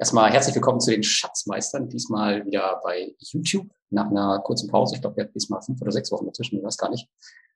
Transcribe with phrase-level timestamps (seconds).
[0.00, 4.94] Erstmal herzlich willkommen zu den Schatzmeistern, diesmal wieder bei YouTube nach einer kurzen Pause.
[4.94, 7.08] Ich glaube, wir hatten diesmal fünf oder sechs Wochen dazwischen, ich weiß gar nicht.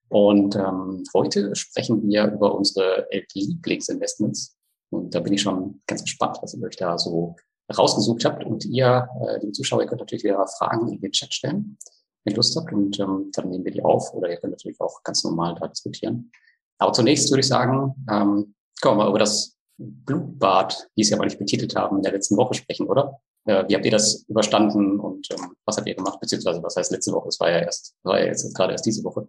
[0.09, 4.57] Und ähm, heute sprechen wir über unsere Lieblingsinvestments.
[4.91, 7.37] Und da bin ich schon ganz gespannt, was ihr euch da so
[7.73, 8.45] rausgesucht habt.
[8.45, 11.79] Und ihr, äh, die Zuschauer, ihr könnt natürlich wieder Fragen in den Chat stellen,
[12.25, 12.73] wenn ihr Lust habt.
[12.73, 14.13] Und ähm, dann nehmen wir die auf.
[14.15, 16.33] Oder ihr könnt natürlich auch ganz normal da diskutieren.
[16.79, 21.39] Aber zunächst würde ich sagen, ähm, kommen wir über das Blutbad, wie Sie aber nicht
[21.39, 23.21] betitelt haben, in der letzten Woche sprechen, oder?
[23.45, 26.21] Äh, wie habt ihr das überstanden und ähm, was habt ihr gemacht?
[26.21, 27.29] Beziehungsweise, was heißt letzte Woche?
[27.29, 29.27] Es war ja erst, war ja jetzt gerade erst diese Woche.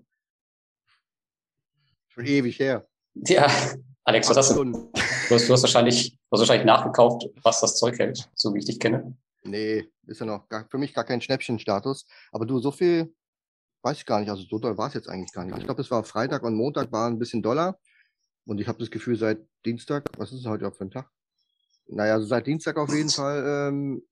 [2.09, 2.88] Schon ewig her.
[3.16, 3.47] Ja,
[4.03, 4.63] Alex, was hast du?
[4.66, 4.91] Du
[5.31, 8.66] hast, du hast wahrscheinlich, du hast wahrscheinlich nachgekauft, was das Zeug hält, so wie ich
[8.66, 9.17] dich kenne.
[9.44, 12.05] Nee, ist ja noch gar, für mich gar kein Schnäppchenstatus.
[12.31, 13.13] Aber du, so viel
[13.81, 14.30] weiß ich gar nicht.
[14.30, 15.57] Also so doll war es jetzt eigentlich gar nicht.
[15.57, 17.77] Ich glaube, es war Freitag und Montag war ein bisschen Dollar.
[18.45, 21.09] Und ich habe das Gefühl, seit Dienstag, was ist es heute für ein Tag?
[21.88, 24.03] Naja, also seit Dienstag auf jeden Fall ähm,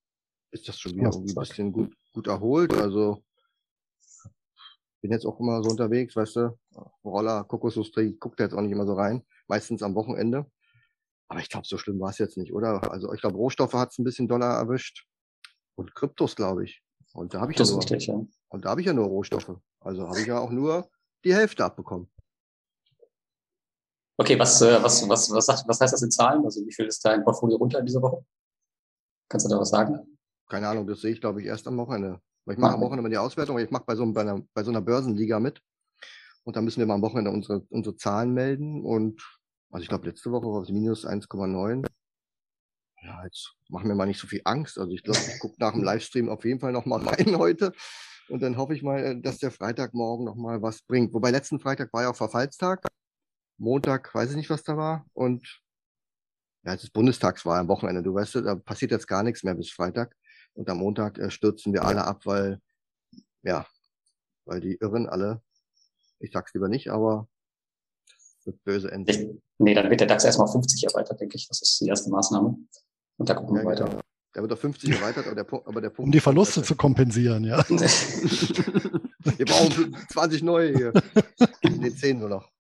[0.52, 2.74] ist das schon wieder irgendwie ein bisschen gut, gut erholt.
[2.74, 3.24] Also
[5.02, 6.60] bin jetzt auch immer so unterwegs, weißt du,
[7.04, 10.46] Roller, Kokosindustrie, guckt jetzt auch nicht immer so rein, meistens am Wochenende.
[11.28, 12.92] Aber ich glaube, so schlimm war es jetzt nicht, oder?
[12.92, 15.08] Also ich glaube, Rohstoffe hat es ein bisschen Dollar erwischt
[15.76, 16.84] und Kryptos, glaube ich.
[17.14, 18.22] Und da habe ich ja nur, richtig, ja.
[18.50, 19.58] und da habe ich ja nur Rohstoffe.
[19.80, 20.90] Also habe ich ja auch nur
[21.24, 22.12] die Hälfte abbekommen.
[24.22, 26.46] Okay, was, äh, was, was, was, sagt, was heißt das in Zahlen?
[26.46, 28.24] Also wie viel ist dein Portfolio runter in dieser Woche?
[29.28, 30.00] Kannst du da was sagen?
[30.48, 32.22] Keine Ahnung, das sehe ich, glaube ich, erst am Wochenende.
[32.46, 34.82] Ich mache am Wochenende die Auswertung, ich mache bei so, bei, einer, bei so einer
[34.82, 35.60] Börsenliga mit.
[36.44, 38.86] Und da müssen wir mal am Wochenende unsere, unsere Zahlen melden.
[38.86, 39.24] Und
[39.72, 41.84] also ich glaube, letzte Woche war es minus 1,9.
[43.02, 44.78] Ja, jetzt machen wir mal nicht so viel Angst.
[44.78, 47.72] Also ich glaube, ich gucke nach dem Livestream auf jeden Fall nochmal rein heute.
[48.30, 51.12] Und dann hoffe ich mal, dass der Freitagmorgen nochmal was bringt.
[51.12, 52.86] Wobei letzten Freitag war ja auch Verfallstag.
[53.62, 55.06] Montag, weiß ich nicht, was da war.
[55.14, 55.62] Und
[56.64, 58.04] ja, es ist Bundestagswahl am Wochenende.
[58.04, 60.16] Du weißt, da passiert jetzt gar nichts mehr bis Freitag.
[60.54, 62.60] Und am Montag äh, stürzen wir alle ab, weil,
[63.44, 63.66] ja,
[64.46, 65.42] weil die Irren alle,
[66.20, 67.28] ich sag's lieber nicht, aber
[68.44, 69.42] wird böse enden.
[69.60, 71.48] Nee, dann wird der DAX erstmal 50 erweitert, denke ich.
[71.48, 72.58] Das ist die erste Maßnahme.
[73.18, 73.86] Und da gucken ja, wir weiter.
[73.86, 74.02] Genau.
[74.34, 76.08] Der wird auf 50 erweitert, aber der, aber der Punkt.
[76.08, 77.64] Um die Verluste zu kompensieren, ja.
[77.70, 80.94] wir brauchen 20 neue hier.
[81.64, 82.52] Nee, 10 nur noch.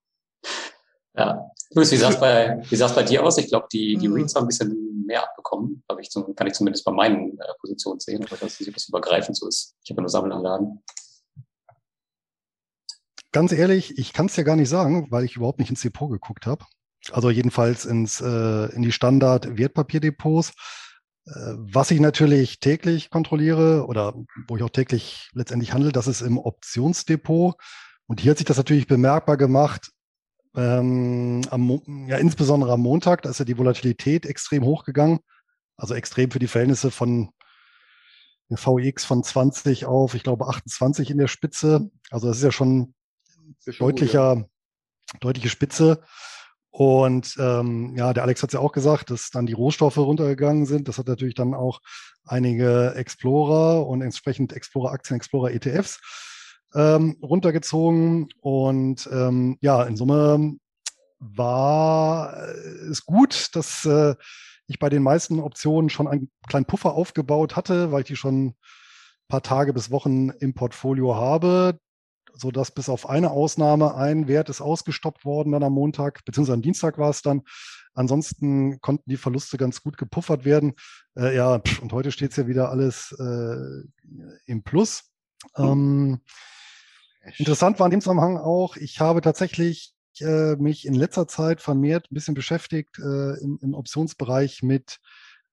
[1.15, 1.51] Ja.
[1.71, 3.37] Luis, wie sah es bei, wie sah's bei dir aus?
[3.37, 5.83] Ich glaube, die, die Reads haben ein bisschen mehr abbekommen.
[5.89, 8.23] Habe ich zum, kann ich zumindest bei meinen äh, Positionen sehen.
[8.23, 9.75] Aber ob das übergreifend so ist.
[9.83, 10.83] Ich habe ja nur Sammelanlagen.
[13.33, 16.11] Ganz ehrlich, ich kann es dir gar nicht sagen, weil ich überhaupt nicht ins Depot
[16.11, 16.65] geguckt habe.
[17.11, 20.53] Also jedenfalls ins, äh, in die Standard-Wertpapierdepots.
[21.25, 24.13] Äh, was ich natürlich täglich kontrolliere oder
[24.47, 27.55] wo ich auch täglich letztendlich handle, das ist im Optionsdepot.
[28.07, 29.91] Und hier hat sich das natürlich bemerkbar gemacht,
[30.55, 35.19] ähm, am, ja, insbesondere am Montag, da ist ja die Volatilität extrem hochgegangen.
[35.77, 37.31] Also extrem für die Verhältnisse von
[38.53, 41.89] VX von 20 auf, ich glaube, 28 in der Spitze.
[42.09, 42.93] Also das ist ja schon,
[43.63, 44.45] schon deutlicher, gut,
[45.13, 45.17] ja.
[45.21, 46.03] deutliche Spitze.
[46.69, 50.65] Und ähm, ja, der Alex hat es ja auch gesagt, dass dann die Rohstoffe runtergegangen
[50.65, 50.87] sind.
[50.87, 51.79] Das hat natürlich dann auch
[52.25, 55.99] einige Explorer und entsprechend Explorer-Aktien, Explorer-ETFs
[56.73, 58.29] ähm, runtergezogen.
[58.41, 60.55] Und ähm, ja, in Summe
[61.19, 62.35] war
[62.89, 64.15] es gut, dass äh,
[64.67, 68.47] ich bei den meisten Optionen schon einen kleinen Puffer aufgebaut hatte, weil ich die schon
[68.47, 68.55] ein
[69.27, 71.79] paar Tage bis Wochen im Portfolio habe,
[72.33, 76.61] sodass bis auf eine Ausnahme ein Wert ist ausgestoppt worden dann am Montag, beziehungsweise am
[76.61, 77.43] Dienstag war es dann.
[77.93, 80.73] Ansonsten konnten die Verluste ganz gut gepuffert werden.
[81.17, 83.83] Äh, ja, und heute steht es ja wieder alles äh,
[84.45, 85.11] im Plus.
[85.57, 86.21] Ähm,
[87.37, 92.11] Interessant war in dem Zusammenhang auch, ich habe tatsächlich äh, mich in letzter Zeit vermehrt
[92.11, 94.99] ein bisschen beschäftigt äh, im, im, Optionsbereich mit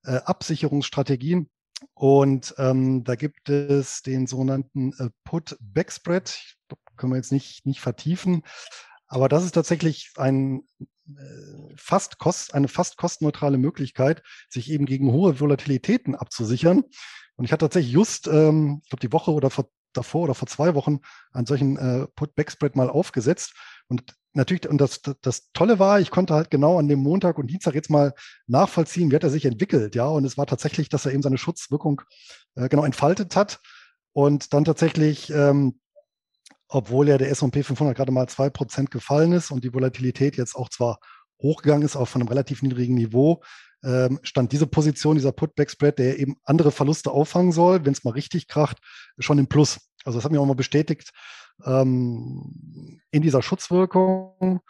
[0.04, 1.48] äh, Absicherungsstrategien.
[1.94, 6.56] Und ähm, da gibt es den sogenannten äh, Put-Backspread.
[6.96, 8.42] Können wir jetzt nicht, nicht vertiefen.
[9.06, 15.12] Aber das ist tatsächlich ein, äh, fast kost, eine fast kostenneutrale Möglichkeit, sich eben gegen
[15.12, 16.82] hohe Volatilitäten abzusichern.
[17.36, 20.48] Und ich hatte tatsächlich just, ähm, ich glaube, die Woche oder vor davor oder vor
[20.48, 21.00] zwei Wochen
[21.32, 23.54] einen solchen äh, Put-Backspread mal aufgesetzt.
[23.88, 24.04] Und
[24.34, 27.74] natürlich, und das, das Tolle war, ich konnte halt genau an dem Montag und Dienstag
[27.74, 28.14] jetzt mal
[28.46, 30.06] nachvollziehen, wie hat er sich entwickelt, ja.
[30.06, 32.02] Und es war tatsächlich, dass er eben seine Schutzwirkung
[32.54, 33.60] äh, genau entfaltet hat
[34.12, 35.80] und dann tatsächlich, ähm,
[36.68, 40.54] obwohl ja der S&P 500 gerade mal zwei Prozent gefallen ist und die Volatilität jetzt
[40.54, 40.98] auch zwar
[41.40, 43.42] hochgegangen ist, auch von einem relativ niedrigen Niveau,
[43.84, 48.10] ähm, stand diese Position, dieser Put-Back-Spread, der eben andere Verluste auffangen soll, wenn es mal
[48.10, 48.78] richtig kracht,
[49.18, 49.78] schon im Plus.
[50.04, 51.10] Also das hat mir auch mal bestätigt
[51.64, 54.60] ähm, in dieser Schutzwirkung.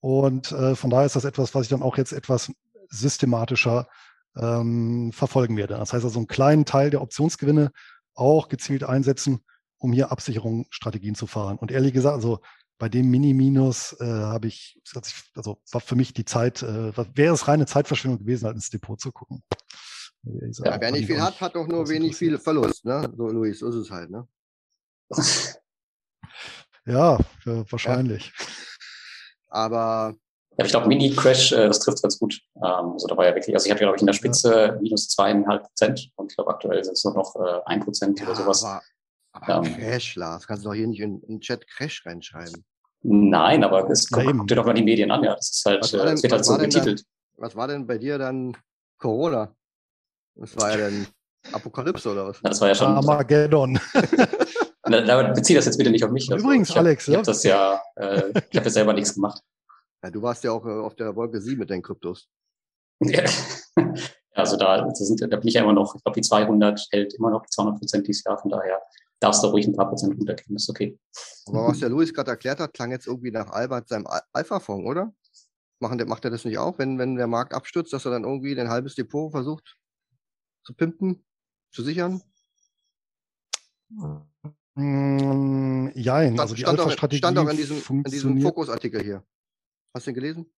[0.00, 2.52] Und äh, von daher ist das etwas, was ich dann auch jetzt etwas
[2.88, 3.88] systematischer
[4.36, 5.74] ähm, verfolgen werde.
[5.74, 7.72] Das heißt also einen kleinen Teil der Optionsgewinne
[8.14, 9.44] auch gezielt einsetzen,
[9.78, 11.56] um hier Absicherungsstrategien zu fahren.
[11.58, 12.40] Und ehrlich gesagt, also
[12.78, 14.80] bei dem Mini-Minus äh, habe ich,
[15.34, 19.00] also war für mich die Zeit, äh, wäre es reine Zeitverschwendung gewesen, halt ins Depot
[19.00, 19.42] zu gucken.
[20.24, 23.12] Ja, wer nicht viel hat, hat auch nur wenig viel Verlust, ne?
[23.16, 24.28] So, Luis, so ist es halt, ne?
[26.86, 27.16] ja,
[27.46, 28.32] äh, wahrscheinlich.
[28.38, 28.46] Ja.
[29.48, 30.14] Aber
[30.58, 32.40] ja, ich glaube, Mini-Crash, äh, das trifft ganz gut.
[32.56, 34.80] Ähm, also da war ja wirklich, also ich hatte, glaube ich, in der Spitze ja.
[34.80, 38.26] minus zweieinhalb Prozent und ich glaube, aktuell sind es nur noch äh, ein Prozent ja,
[38.26, 38.62] oder sowas.
[38.64, 38.82] Aber,
[39.32, 42.64] aber ähm, Crash, Lars, kannst du doch hier nicht in, in Chat Crash reinschreiben.
[43.02, 45.34] Nein, aber es kommt dir doch mal die Medien an, ja.
[45.34, 47.00] Das ist halt, äh, denn, es wird halt so betitelt.
[47.00, 48.56] Dann, was war denn bei dir dann
[48.98, 49.54] Corona?
[50.36, 51.06] Das war ja dann
[51.50, 52.40] Apokalypse oder was?
[52.42, 52.88] Das war ja schon.
[52.88, 53.80] Armageddon.
[54.82, 56.30] da, bezieh das jetzt bitte nicht auf mich.
[56.30, 59.14] Also, Übrigens, ich hab, Alex, ich habe das ja, äh, ich habe ja selber nichts
[59.14, 59.42] gemacht.
[60.02, 62.28] Ja, du warst ja auch äh, auf der Wolke 7 mit deinen Kryptos.
[63.00, 63.24] Ja.
[64.34, 67.14] also da, da, sind, da bin ich ja immer noch, ich glaube, die 200 hält
[67.14, 68.80] immer noch 200 Prozent dieses Jahr, von daher
[69.22, 70.98] darfst du ruhig ein paar Prozent runtergehen, ist okay.
[71.46, 75.14] Aber was der Luis gerade erklärt hat, klang jetzt irgendwie nach Albert seinem Alpha-Fonds, oder?
[75.80, 78.24] Machen der, macht er das nicht auch, wenn, wenn der Markt abstürzt, dass er dann
[78.24, 79.76] irgendwie ein halbes Depot versucht
[80.64, 81.24] zu pimpen,
[81.72, 82.22] zu sichern?
[84.74, 89.24] Mm, jein, also die Alpha-Strategie stand auch in diesem, in diesem Fokusartikel hier.
[89.94, 90.52] Hast du den gelesen?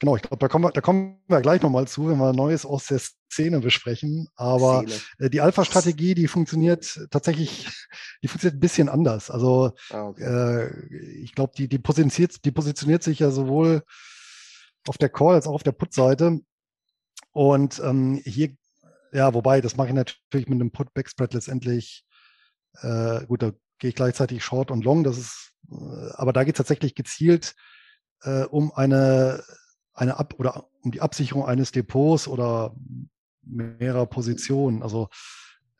[0.00, 2.64] Genau, ich glaube, da kommen wir, da kommen wir gleich nochmal zu, wenn wir Neues
[2.64, 4.28] aus der Szene besprechen.
[4.36, 5.00] Aber Szene.
[5.18, 7.68] Äh, die Alpha-Strategie, die funktioniert tatsächlich,
[8.22, 9.30] die funktioniert ein bisschen anders.
[9.30, 10.22] Also ah, okay.
[10.22, 13.82] äh, ich glaube, die, die, positioniert, die positioniert sich ja sowohl
[14.86, 16.40] auf der Call als auch auf der Put-Seite.
[17.32, 18.50] Und ähm, hier,
[19.12, 22.04] ja, wobei, das mache ich natürlich mit einem Put-Backspread letztendlich.
[22.82, 25.02] Äh, gut, da gehe ich gleichzeitig Short und Long.
[25.02, 27.54] Das ist, äh, aber da geht es tatsächlich gezielt
[28.22, 29.42] äh, um eine,
[29.98, 32.74] eine Ab oder um die Absicherung eines Depots oder
[33.42, 34.82] mehrerer Positionen.
[34.82, 35.08] Also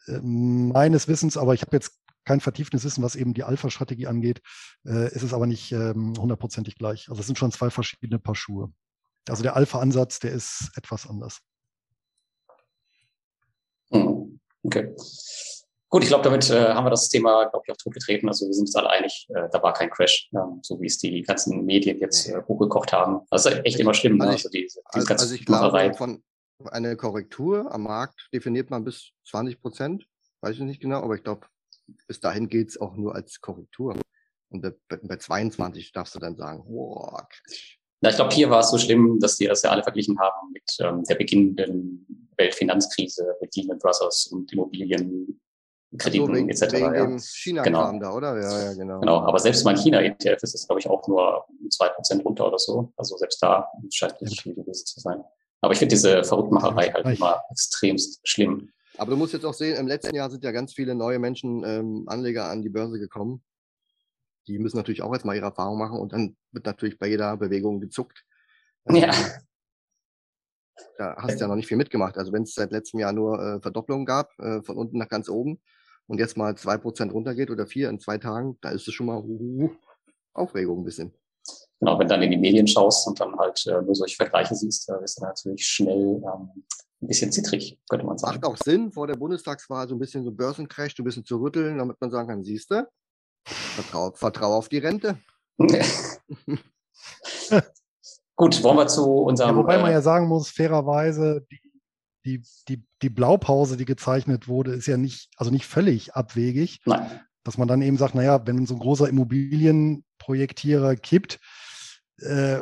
[0.07, 4.43] äh, meines Wissens, aber ich habe jetzt kein vertieftes Wissen, was eben die Alpha-Strategie angeht,
[4.85, 7.09] äh, ist es aber nicht ähm, hundertprozentig gleich.
[7.09, 8.73] Also es sind schon zwei verschiedene Paar Schuhe.
[9.29, 11.41] Also der Alpha-Ansatz, der ist etwas anders.
[13.91, 14.95] Hm, okay.
[15.91, 18.29] Gut, ich glaube, damit äh, haben wir das Thema, glaube ich, auch totgetreten.
[18.29, 20.99] Also wir sind uns alle einig, äh, da war kein Crash, ähm, so wie es
[20.99, 23.21] die ganzen Medien jetzt äh, hochgekocht haben.
[23.31, 24.21] Das ist echt immer schlimm.
[24.21, 24.37] Also, ne?
[24.37, 26.23] also, die, diese also, ganze also ich glaube, von
[26.67, 30.05] eine Korrektur am Markt definiert man bis 20 Prozent,
[30.43, 31.47] weiß ich nicht genau, aber ich glaube,
[32.07, 33.97] bis dahin gilt es auch nur als Korrektur.
[34.51, 37.79] Und bei, bei 22 darfst du dann sagen, wow, Crash.
[38.01, 40.53] Na, ich glaube, hier war es so schlimm, dass die das ja alle verglichen haben
[40.53, 45.41] mit ähm, der beginnenden Weltfinanzkrise, mit Lehman Brothers und Immobilien
[45.97, 46.73] Krediten so, wegen, etc.
[46.73, 47.19] Wegen ja.
[47.19, 47.99] china genau.
[47.99, 48.39] da, oder?
[48.39, 49.01] Ja, ja, genau.
[49.01, 52.59] Genau, aber selbst mein China-ETF ist es, glaube ich, auch nur zwei Prozent runter oder
[52.59, 52.93] so.
[52.97, 55.25] Also selbst da scheint nicht viel gewesen zu sein.
[55.61, 58.71] Aber ich finde diese Verrücktmacherei halt immer extremst schlimm.
[58.99, 61.65] Aber du musst jetzt auch sehen, im letzten Jahr sind ja ganz viele neue Menschen,
[61.65, 63.43] ähm, Anleger an die Börse gekommen.
[64.47, 67.37] Die müssen natürlich auch jetzt mal ihre Erfahrung machen und dann wird natürlich bei jeder
[67.37, 68.25] Bewegung gezuckt.
[68.91, 69.13] Ja.
[70.97, 72.17] Da hast du ja noch nicht viel mitgemacht.
[72.17, 75.29] Also wenn es seit letztem Jahr nur äh, Verdopplungen gab, äh, von unten nach ganz
[75.29, 75.61] oben,
[76.09, 79.07] und jetzt mal zwei Prozent runtergeht oder vier in zwei Tagen, da ist es schon
[79.07, 79.71] mal uh,
[80.33, 81.13] Aufregung ein bisschen.
[81.81, 84.55] Genau, wenn du dann in die Medien schaust und dann halt äh, nur solche Vergleiche
[84.55, 86.65] siehst, da ist dann natürlich schnell ähm,
[87.01, 88.41] ein bisschen zittrig, könnte man sagen.
[88.41, 91.37] Macht auch Sinn, vor der Bundestagswahl so ein bisschen so Börsencrash, so ein bisschen zu
[91.37, 92.89] rütteln, damit man sagen kann, siehst du,
[93.45, 95.19] vertrau, vertrau auf die Rente.
[98.35, 99.51] Gut, wollen wir zu unserem.
[99.51, 101.61] Ja, wobei man äh, ja sagen muss, fairerweise, die
[102.29, 106.81] die, die, die Blaupause, die gezeichnet wurde, ist ja nicht, also nicht völlig abwegig.
[106.85, 107.21] Nein.
[107.45, 111.39] Dass man dann eben sagt, naja, wenn so ein großer Immobilienprojektierer kippt
[112.19, 112.61] äh,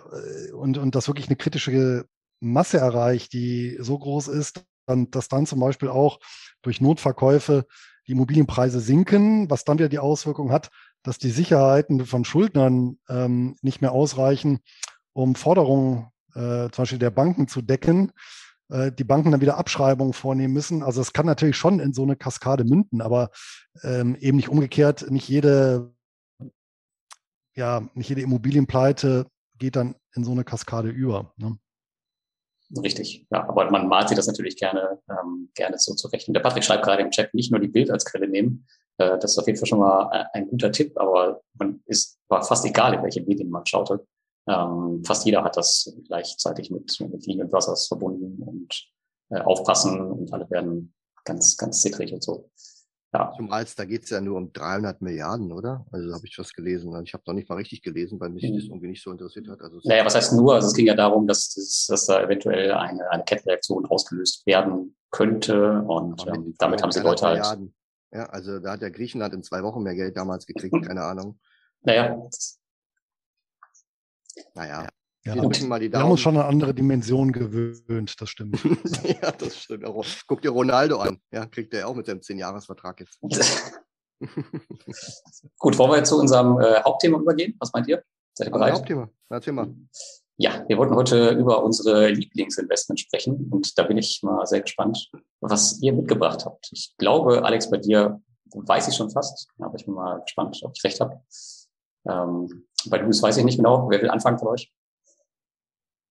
[0.53, 2.07] und, und das wirklich eine kritische
[2.39, 6.21] Masse erreicht, die so groß ist, dann, dass dann zum Beispiel auch
[6.63, 7.67] durch Notverkäufe
[8.07, 10.71] die Immobilienpreise sinken, was dann wieder die Auswirkung hat,
[11.03, 14.61] dass die Sicherheiten von Schuldnern ähm, nicht mehr ausreichen,
[15.13, 18.13] um Forderungen äh, zum Beispiel der Banken zu decken
[18.69, 20.83] äh, die Banken dann wieder Abschreibungen vornehmen müssen.
[20.83, 23.31] Also es kann natürlich schon in so eine Kaskade münden, aber
[23.83, 25.95] ähm, eben nicht umgekehrt, nicht jede,
[27.55, 29.27] ja, nicht jede Immobilienpleite
[29.59, 31.33] geht dann in so eine Kaskade über.
[31.37, 31.59] Ne?
[32.83, 36.27] Richtig, ja, aber man malt sich das natürlich gerne, ähm, gerne so zurecht.
[36.27, 38.67] Und der Patrick schreibt gerade im Chat, nicht nur die Bild als Quelle nehmen.
[38.99, 42.19] Äh, das ist auf jeden Fall schon mal äh, ein guter Tipp, aber man ist,
[42.29, 44.05] war fast egal, in welche Medien man schaute.
[44.49, 48.89] Ähm, fast jeder hat das gleichzeitig mit, mit Lehman Brothers verbunden und
[49.31, 52.51] äh, aufpassen und alle werden ganz, ganz zittrig und so.
[53.13, 53.33] Ja.
[53.37, 55.87] Zumal da geht es ja nur um 300 Milliarden, oder?
[55.91, 56.93] Also habe ich was gelesen.
[57.05, 58.57] Ich habe noch nicht mal richtig gelesen, weil mich mhm.
[58.57, 59.61] das irgendwie nicht so interessiert hat.
[59.63, 60.55] Also naja, was heißt nur?
[60.55, 64.97] Also es ging ja darum, dass, dass, dass da eventuell eine, eine Kettenreaktion ausgelöst werden
[65.11, 67.39] könnte und ähm, damit haben sie Leute halt.
[67.39, 67.75] Milliarden.
[68.13, 71.39] Ja, also da hat ja Griechenland in zwei Wochen mehr Geld damals gekriegt, keine Ahnung.
[71.83, 72.29] Naja.
[74.55, 74.89] Naja.
[75.25, 78.63] Ja, wir, wir haben uns schon eine andere Dimension gewöhnt, das stimmt.
[79.23, 79.85] ja, das stimmt.
[80.29, 81.19] Guck dir Ronaldo an.
[81.33, 83.19] Ja, kriegt er auch mit seinem 10-Jahres-Vertrag jetzt.
[85.59, 87.57] Gut, wollen wir jetzt zu unserem äh, Hauptthema übergehen?
[87.59, 88.05] Was meint ihr?
[88.35, 88.75] Seid ihr bereit?
[88.75, 89.11] Hauptthema.
[89.29, 89.75] Erzähl mal.
[90.37, 95.11] Ja, wir wollten heute über unsere Lieblingsinvestments sprechen und da bin ich mal sehr gespannt,
[95.41, 96.69] was ihr mitgebracht habt.
[96.73, 100.73] Ich glaube, Alex, bei dir weiß ich schon fast, aber ich bin mal gespannt, ob
[100.77, 101.21] ich recht habe.
[102.07, 103.89] Ähm, bei Luis weiß ich nicht genau.
[103.91, 104.73] Wer will anfangen von euch?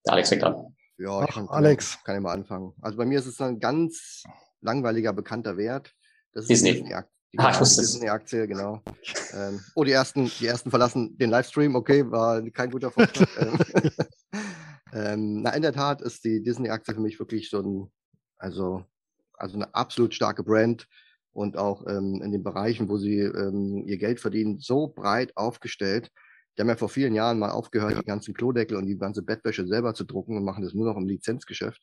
[0.06, 0.76] Der Alex fängt an.
[0.98, 2.04] Ja, ich kann, Alex.
[2.04, 2.74] Kann ich mal anfangen.
[2.82, 4.24] Also bei mir ist es ein ganz
[4.62, 5.94] langweiliger, bekannter Wert.
[6.34, 6.74] Das ist Disney.
[6.74, 6.96] Disney
[7.36, 8.82] die ah, Disney-Aktie, genau.
[9.34, 13.28] ähm, oh, die ersten, die ersten verlassen den Livestream, okay, war kein guter Vorschlag.
[14.94, 17.92] Ähm, ähm, na, in der Tat ist die Disney-Aktie für mich wirklich so ein,
[18.38, 18.86] also,
[19.34, 20.88] also eine absolut starke Brand
[21.34, 26.12] und auch ähm, in den Bereichen, wo sie ähm, ihr Geld verdienen, so breit aufgestellt,
[26.58, 29.68] die haben ja vor vielen Jahren mal aufgehört, die ganzen Klodeckel und die ganze Bettwäsche
[29.68, 31.82] selber zu drucken und machen das nur noch im Lizenzgeschäft.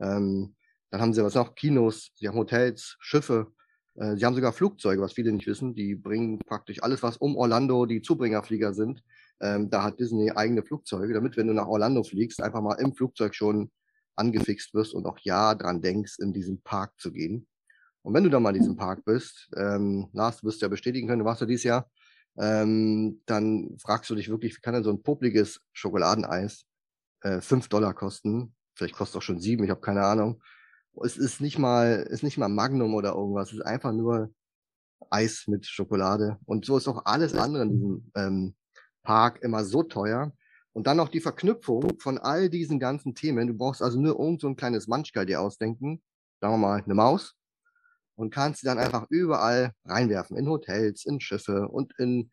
[0.00, 0.54] Ähm,
[0.90, 3.52] dann haben sie was noch, Kinos, sie haben Hotels, Schiffe,
[3.96, 5.74] äh, sie haben sogar Flugzeuge, was viele nicht wissen.
[5.74, 9.02] Die bringen praktisch alles, was um Orlando die Zubringerflieger sind.
[9.40, 12.94] Ähm, da hat Disney eigene Flugzeuge, damit, wenn du nach Orlando fliegst, einfach mal im
[12.94, 13.70] Flugzeug schon
[14.14, 17.46] angefixt wirst und auch ja dran denkst, in diesen Park zu gehen.
[18.02, 21.08] Und wenn du dann mal in diesem Park bist, ähm, Lars, du wirst ja bestätigen
[21.08, 21.90] können, du warst ja dieses Jahr,
[22.38, 26.64] ähm, dann fragst du dich wirklich, wie kann denn so ein popliges Schokoladeneis
[27.22, 28.54] äh, 5 Dollar kosten?
[28.74, 30.42] Vielleicht kostet es auch schon sieben, ich habe keine Ahnung.
[31.02, 34.32] Es ist nicht mal, ist nicht mal Magnum oder irgendwas, es ist einfach nur
[35.10, 36.38] Eis mit Schokolade.
[36.44, 38.54] Und so ist auch alles andere in diesem ähm,
[39.02, 40.32] Park immer so teuer.
[40.72, 43.46] Und dann noch die Verknüpfung von all diesen ganzen Themen.
[43.46, 46.02] Du brauchst also nur irgend so ein kleines Manschgal dir ausdenken.
[46.40, 47.35] Sagen wir mal eine Maus
[48.16, 50.36] und kannst sie dann einfach überall reinwerfen.
[50.36, 52.30] In Hotels, in Schiffe und in,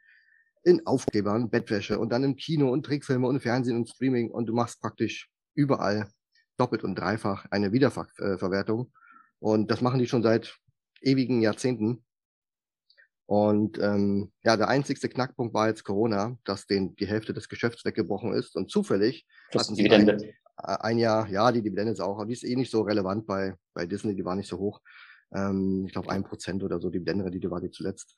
[0.63, 4.47] in Aufkleber und Bettwäsche und dann im Kino und Trickfilme und Fernsehen und Streaming und
[4.47, 6.09] du machst praktisch überall
[6.57, 8.91] doppelt und dreifach eine Wiederverwertung.
[9.39, 10.57] Und das machen die schon seit
[11.01, 12.03] ewigen Jahrzehnten.
[13.25, 17.83] Und ähm, ja, der einzigste Knackpunkt war jetzt Corona, dass denen die Hälfte des Geschäfts
[17.85, 18.55] weggebrochen ist.
[18.55, 22.33] Und zufällig das hatten sie ein, ein Jahr, ja, die Dividende ist auch, aber die
[22.33, 24.81] ist eh nicht so relevant bei, bei Disney, die war nicht so hoch.
[25.33, 28.15] Ähm, ich glaube, ein Prozent oder so, die Blendenrendite war die zuletzt.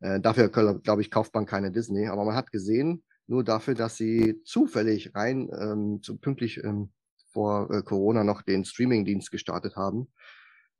[0.00, 2.08] Äh, dafür, glaube ich, kauft man keine Disney.
[2.08, 6.90] Aber man hat gesehen, nur dafür, dass sie zufällig rein ähm, zu, pünktlich ähm,
[7.32, 10.08] vor äh, Corona noch den Streaming-Dienst gestartet haben,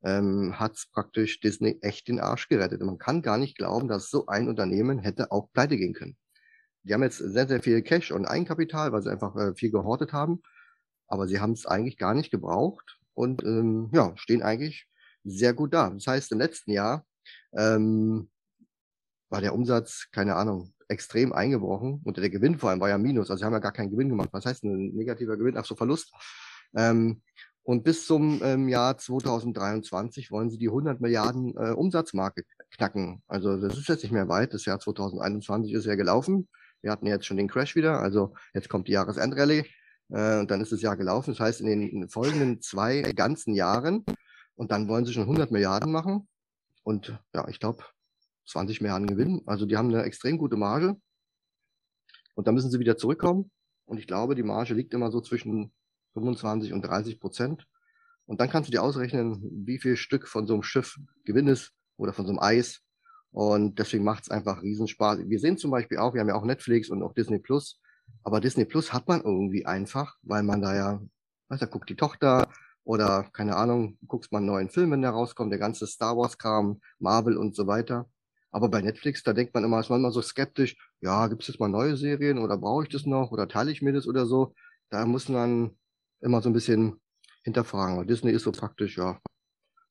[0.03, 2.81] ähm, hat praktisch Disney echt den Arsch gerettet.
[2.81, 6.17] Und man kann gar nicht glauben, dass so ein Unternehmen hätte auch pleite gehen können.
[6.83, 10.13] Die haben jetzt sehr, sehr viel Cash und Eigenkapital, weil sie einfach äh, viel gehortet
[10.13, 10.41] haben.
[11.07, 14.87] Aber sie haben es eigentlich gar nicht gebraucht und ähm, ja, stehen eigentlich
[15.29, 15.89] sehr gut da.
[15.89, 17.05] Das heißt, im letzten Jahr
[17.53, 18.29] ähm,
[19.29, 23.29] war der Umsatz, keine Ahnung, extrem eingebrochen und der Gewinn vor allem war ja Minus.
[23.29, 24.29] Also sie haben ja gar keinen Gewinn gemacht.
[24.31, 25.57] Was heißt ein negativer Gewinn?
[25.57, 26.11] Ach so, Verlust.
[26.75, 27.21] Ähm,
[27.63, 33.21] und bis zum ähm, Jahr 2023 wollen sie die 100 Milliarden äh, Umsatzmarke knacken.
[33.27, 34.55] Also das ist jetzt nicht mehr weit.
[34.55, 36.49] Das Jahr 2021 ist ja gelaufen.
[36.81, 37.99] Wir hatten jetzt schon den Crash wieder.
[37.99, 39.65] Also jetzt kommt die Jahresendrallye
[40.09, 41.31] äh, und dann ist das Jahr gelaufen.
[41.31, 44.03] Das heißt, in den folgenden zwei ganzen Jahren
[44.59, 46.27] und dann wollen sie schon 100 Milliarden machen.
[46.83, 47.85] Und ja, ich glaube,
[48.45, 49.41] 20 Milliarden gewinnen.
[49.45, 50.97] Also die haben eine extrem gute Marge.
[52.35, 53.49] Und dann müssen sie wieder zurückkommen.
[53.85, 55.71] Und ich glaube, die Marge liegt immer so zwischen
[56.11, 57.67] 25 und 30 Prozent.
[58.25, 61.71] Und dann kannst du dir ausrechnen, wie viel Stück von so einem Schiff Gewinn ist
[61.95, 62.81] oder von so einem Eis.
[63.31, 65.19] Und deswegen macht es einfach Riesenspaß.
[65.25, 67.79] Wir sehen zum Beispiel auch, wir haben ja auch Netflix und auch Disney Plus.
[68.25, 71.01] Aber Disney Plus hat man irgendwie einfach, weil man da ja,
[71.47, 72.49] weißt du, guckt die Tochter,
[72.89, 76.81] oder, keine Ahnung, guckst mal einen neuen Film, wenn der rauskommt, der ganze Star Wars-Kram,
[76.97, 78.09] Marvel und so weiter.
[78.49, 81.49] Aber bei Netflix, da denkt man immer, ist man immer so skeptisch, ja, gibt es
[81.49, 84.25] jetzt mal neue Serien oder brauche ich das noch oder teile ich mir das oder
[84.25, 84.55] so?
[84.89, 85.77] Da muss man
[86.21, 86.99] immer so ein bisschen
[87.43, 87.95] hinterfragen.
[87.95, 89.19] Weil Disney ist so praktisch, ja,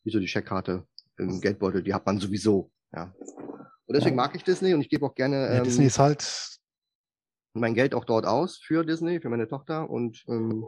[0.02, 0.84] wie so die Checkkarte
[1.18, 2.72] im Geldbeutel, die hat man sowieso.
[2.92, 3.14] Ja.
[3.86, 6.58] Und deswegen mag ich Disney und ich gebe auch gerne ja, ähm, Disney ist halt
[7.52, 10.66] mein Geld auch dort aus für Disney, für meine Tochter und ähm,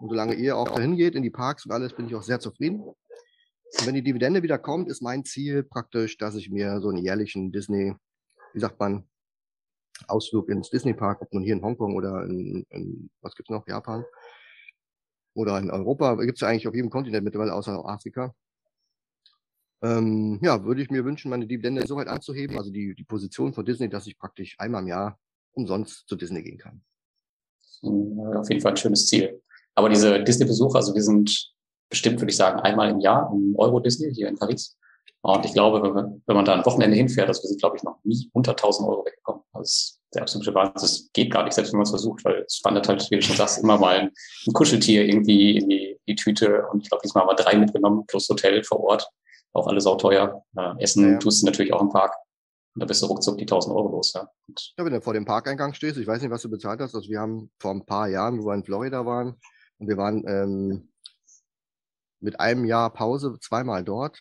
[0.00, 2.40] und solange ihr auch dahin geht, in die Parks und alles, bin ich auch sehr
[2.40, 2.80] zufrieden.
[2.80, 6.98] Und wenn die Dividende wieder kommt, ist mein Ziel praktisch, dass ich mir so einen
[6.98, 7.94] jährlichen Disney,
[8.52, 9.08] wie sagt man,
[10.08, 13.66] Ausflug ins Disney Park, ob nun hier in Hongkong oder in, in was gibt's noch,
[13.68, 14.04] Japan
[15.34, 18.34] oder in Europa, gibt's ja eigentlich auf jedem Kontinent mittlerweile außer Afrika.
[19.84, 23.52] ähm, ja, würde ich mir wünschen, meine Dividende so weit anzuheben, also die, die Position
[23.52, 25.18] von Disney, dass ich praktisch einmal im Jahr
[25.52, 26.82] umsonst zu Disney gehen kann.
[27.82, 29.42] Auf jeden Fall ein schönes Ziel.
[29.74, 31.52] Aber diese Disney-Besuche, also wir sind
[31.90, 34.76] bestimmt, würde ich sagen, einmal im Jahr im Euro Disney hier in Paris.
[35.22, 37.76] Und ich glaube, wenn man, wenn man da ein Wochenende hinfährt, also wir sind, glaube
[37.76, 39.42] ich, noch nie unter 1000 Euro weggekommen.
[39.54, 40.74] Das ist der absolute Wahnsinn.
[40.74, 43.22] Das geht gar nicht, selbst wenn man es versucht, weil es wandert halt, wie du
[43.22, 44.10] schon sagst, immer mal ein,
[44.52, 46.66] Kuscheltier irgendwie in die, die Tüte.
[46.70, 49.08] Und ich glaube, diesmal haben wir drei mitgenommen, plus Hotel vor Ort.
[49.54, 50.44] Auch alle sauteuer.
[50.58, 51.18] Äh, Essen ja.
[51.18, 52.14] tust du natürlich auch im Park.
[52.74, 54.12] Und da bist du ruckzuck die 1000 Euro los.
[54.14, 54.28] Ja.
[54.48, 56.94] Und ja, wenn du vor dem Parkeingang stehst, ich weiß nicht, was du bezahlt hast.
[56.94, 59.36] Also wir haben vor ein paar Jahren, wo wir in Florida waren,
[59.78, 60.92] und wir waren ähm,
[62.20, 64.20] mit einem Jahr Pause zweimal dort.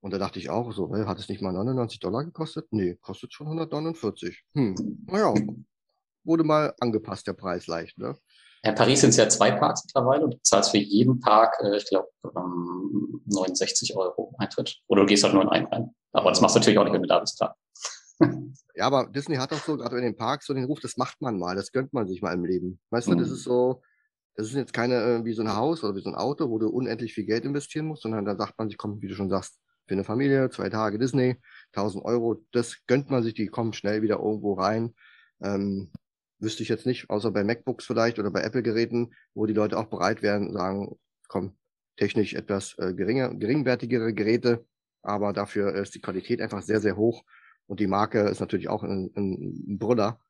[0.00, 2.66] Und da dachte ich auch so, hey, hat es nicht mal 99 Dollar gekostet?
[2.70, 4.44] Nee, kostet schon 149.
[4.54, 5.34] Hm, naja,
[6.24, 8.16] wurde mal angepasst, der Preis leicht, ne?
[8.62, 11.76] In Paris sind es ja zwei Parks mittlerweile und du zahlst für jeden Park, äh,
[11.76, 14.80] ich glaube, ähm, 69 Euro Eintritt.
[14.88, 15.90] Oder du gehst halt nur in einen rein.
[16.12, 17.56] Aber das machst du natürlich auch nicht, wenn du da bist, klar.
[18.74, 21.20] ja, aber Disney hat auch so, gerade in den Parks, so den Ruf, das macht
[21.20, 22.80] man mal, das gönnt man sich mal im Leben.
[22.90, 23.12] Weißt mhm.
[23.12, 23.34] du, das mhm.
[23.34, 23.82] ist so,
[24.38, 26.60] das ist jetzt keine äh, wie so ein Haus oder wie so ein Auto, wo
[26.60, 29.28] du unendlich viel Geld investieren musst, sondern da sagt man sich, komm, wie du schon
[29.28, 31.38] sagst, für eine Familie, zwei Tage Disney,
[31.72, 34.94] 1000 Euro, das gönnt man sich, die kommen schnell wieder irgendwo rein.
[35.42, 35.90] Ähm,
[36.38, 39.86] wüsste ich jetzt nicht, außer bei MacBooks vielleicht oder bei Apple-Geräten, wo die Leute auch
[39.86, 41.56] bereit wären, sagen, komm,
[41.96, 44.64] technisch etwas äh, geringer, geringwertigere Geräte,
[45.02, 47.24] aber dafür ist die Qualität einfach sehr, sehr hoch
[47.66, 50.20] und die Marke ist natürlich auch ein, ein, ein Brüller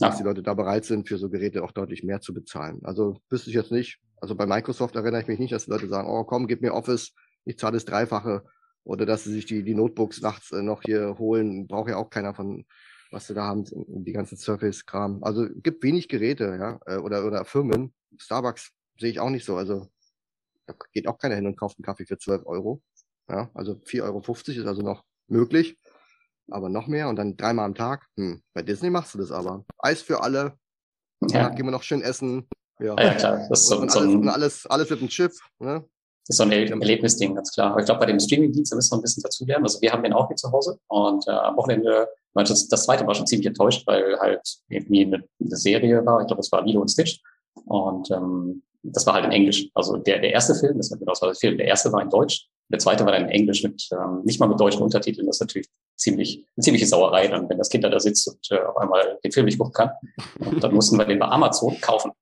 [0.00, 2.80] dass die Leute da bereit sind, für so Geräte auch deutlich mehr zu bezahlen.
[2.84, 3.98] Also wüsste ich jetzt nicht.
[4.20, 6.74] Also bei Microsoft erinnere ich mich nicht, dass die Leute sagen, oh komm, gib mir
[6.74, 7.14] Office,
[7.44, 8.44] ich zahle das Dreifache.
[8.84, 12.10] Oder dass sie sich die, die Notebooks nachts äh, noch hier holen, braucht ja auch
[12.10, 12.64] keiner von,
[13.10, 15.22] was sie da haben, die ganzen Surface-Kram.
[15.22, 17.92] Also gibt wenig Geräte, ja, äh, oder, oder Firmen.
[18.16, 19.56] Starbucks sehe ich auch nicht so.
[19.56, 19.88] Also
[20.66, 22.82] da geht auch keiner hin und kauft einen Kaffee für 12 Euro.
[23.28, 24.20] Ja, also 4,50 Euro
[24.60, 25.78] ist also noch möglich
[26.52, 28.06] aber noch mehr und dann dreimal am Tag.
[28.16, 29.64] Hm, bei Disney machst du das aber.
[29.78, 30.54] Eis für alle.
[31.28, 31.48] Ja.
[31.50, 32.48] Gehen wir noch schön essen.
[32.78, 33.46] Ja, ja klar.
[33.48, 35.32] Das ist so, und, so alles, ein, alles, alles mit dem Chip.
[35.58, 35.84] Ne?
[36.26, 37.72] Das ist so ein Erlebnisding, ganz klar.
[37.72, 39.64] Aber ich glaube, bei dem Streaming-Dienst, da müssen wir ein bisschen dazulernen.
[39.64, 43.06] Also wir haben den auch hier zu Hause und äh, am Wochenende, das, das zweite
[43.06, 46.20] war schon ziemlich enttäuscht, weil halt irgendwie eine, eine Serie war.
[46.20, 47.20] Ich glaube, das war Lilo und Stitch.
[47.66, 49.68] Und ähm, das war halt in Englisch.
[49.74, 52.00] Also der, der erste Film, das war genau das war der Film, der erste war
[52.02, 55.26] in Deutsch der zweite war dann in Englisch mit, ähm, nicht mal mit deutschen Untertiteln.
[55.26, 58.62] Das ist natürlich ziemlich, eine ziemliche Sauerei dann, wenn das Kind da sitzt und äh,
[58.62, 59.90] auf einmal den Film nicht gucken kann.
[60.38, 62.12] Und dann mussten wir den bei Amazon kaufen.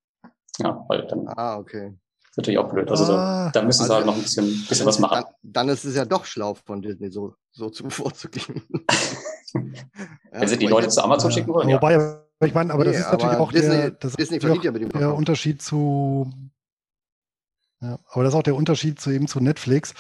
[0.59, 1.29] Ja, weil dann.
[1.29, 1.95] Ah, okay.
[2.31, 2.91] Ist natürlich auch blöd.
[2.91, 5.25] Also ah, da, da müssen also, sie halt noch ein bisschen, bisschen was machen.
[5.43, 8.63] Dann, dann, ist es ja doch schlau von Disney, so, so zu vorzugehen.
[10.33, 11.37] wenn sie die Leute zu Amazon ja.
[11.37, 11.69] schicken wollen.
[11.69, 12.25] Wobei, ja.
[12.45, 14.83] ich meine, aber nee, das ist natürlich auch Disney, der, das Disney verdient ja mit
[14.83, 16.31] dem der Unterschied zu
[17.81, 19.95] ja, aber das ist auch der Unterschied zu eben zu Netflix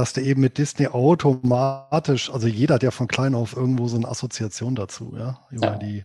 [0.00, 3.96] dass der eben mit Disney automatisch, also jeder hat ja von klein auf irgendwo so
[3.96, 5.76] eine Assoziation dazu, ja, über ja.
[5.76, 6.04] die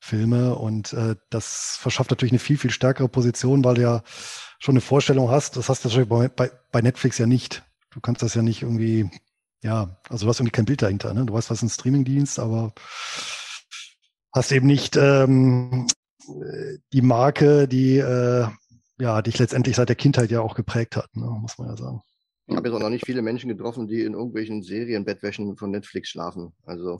[0.00, 4.02] Filme und äh, das verschafft natürlich eine viel, viel stärkere Position, weil du ja
[4.58, 7.64] schon eine Vorstellung hast, das hast du natürlich bei, bei, bei Netflix ja nicht.
[7.90, 9.10] Du kannst das ja nicht irgendwie,
[9.62, 11.26] ja, also du hast irgendwie kein Bild dahinter, ne?
[11.26, 12.72] Du weißt, was ist ein Streamingdienst, aber
[14.32, 15.86] hast eben nicht ähm,
[16.92, 18.46] die Marke, die äh,
[19.00, 21.26] ja, dich letztendlich seit der Kindheit ja auch geprägt hat, ne?
[21.26, 22.02] muss man ja sagen.
[22.48, 26.08] Ich habe jetzt auch noch nicht viele Menschen getroffen, die in irgendwelchen Serienbettwäschen von Netflix
[26.08, 26.54] schlafen.
[26.64, 26.98] Also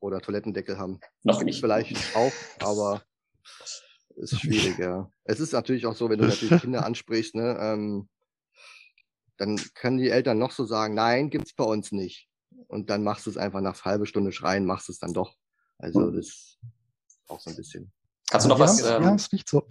[0.00, 1.00] oder Toilettendeckel haben.
[1.22, 1.60] Noch nicht.
[1.60, 3.02] Vielleicht auch, aber
[4.16, 5.10] ist schwierig, ja.
[5.24, 8.08] Es ist natürlich auch so, wenn du natürlich Kinder ansprichst, ne, ähm,
[9.36, 12.28] dann können die Eltern noch so sagen, nein, gibt's bei uns nicht.
[12.68, 15.34] Und dann machst du es einfach nach halbe Stunde schreien, machst es dann doch.
[15.78, 16.16] Also hm.
[16.16, 16.58] das ist
[17.28, 17.92] auch so ein bisschen.
[18.30, 18.80] Kannst du noch wir was?
[18.80, 19.62] Ähm, wir haben es nicht, zu,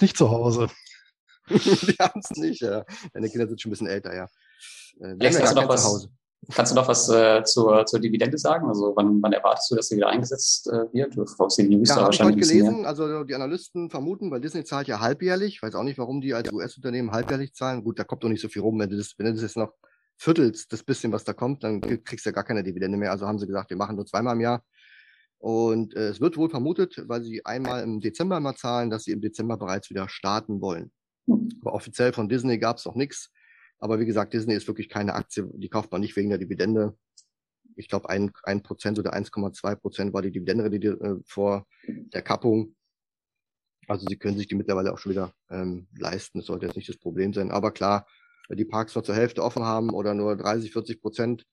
[0.00, 0.68] nicht zu Hause.
[1.48, 2.84] die haben es nicht, ja.
[3.12, 4.28] Deine Kinder sind schon ein bisschen älter, ja.
[5.00, 6.08] Äh, Alex, kannst, du noch was,
[6.54, 8.68] kannst du noch was äh, zur, zur Dividende sagen?
[8.68, 11.16] Also wann, wann erwartest du, dass sie wieder eingesetzt äh, wird?
[11.16, 12.36] Du verfolgst die News ja, wahrscheinlich.
[12.36, 15.56] Ich heute gelesen, also die Analysten vermuten, weil Disney zahlt ja halbjährlich.
[15.56, 17.84] Ich weiß auch nicht, warum die als US-Unternehmen halbjährlich zahlen.
[17.84, 18.78] Gut, da kommt doch nicht so viel rum.
[18.78, 19.72] Wenn du das, wenn du das jetzt noch
[20.16, 23.10] viertelst, das bisschen, was da kommt, dann kriegst du ja gar keine Dividende mehr.
[23.10, 24.62] Also haben sie gesagt, wir machen nur zweimal im Jahr.
[25.38, 29.10] Und äh, es wird wohl vermutet, weil sie einmal im Dezember mal zahlen, dass sie
[29.10, 30.90] im Dezember bereits wieder starten wollen.
[31.26, 33.30] Aber offiziell von Disney gab es noch nichts.
[33.78, 36.96] Aber wie gesagt, Disney ist wirklich keine Aktie, die kauft man nicht wegen der Dividende.
[37.76, 42.22] Ich glaube, ein, ein Prozent oder 1,2 Prozent war die Dividende die, äh, vor der
[42.22, 42.76] Kappung.
[43.88, 46.38] Also sie können sich die mittlerweile auch schon wieder ähm, leisten.
[46.38, 47.50] Das sollte jetzt nicht das Problem sein.
[47.50, 48.06] Aber klar,
[48.48, 51.46] die Parks nur zur Hälfte offen haben oder nur 30, 40 Prozent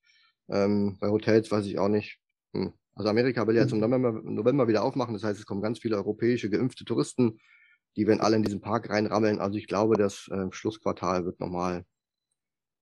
[0.48, 2.18] ähm, bei Hotels, weiß ich auch nicht.
[2.54, 2.72] Hm.
[2.94, 5.14] Also Amerika will ja jetzt im November, November wieder aufmachen.
[5.14, 7.38] Das heißt, es kommen ganz viele europäische geimpfte Touristen
[7.96, 9.40] die werden alle in diesen Park reinrammeln.
[9.40, 11.84] Also ich glaube, das äh, Schlussquartal wird nochmal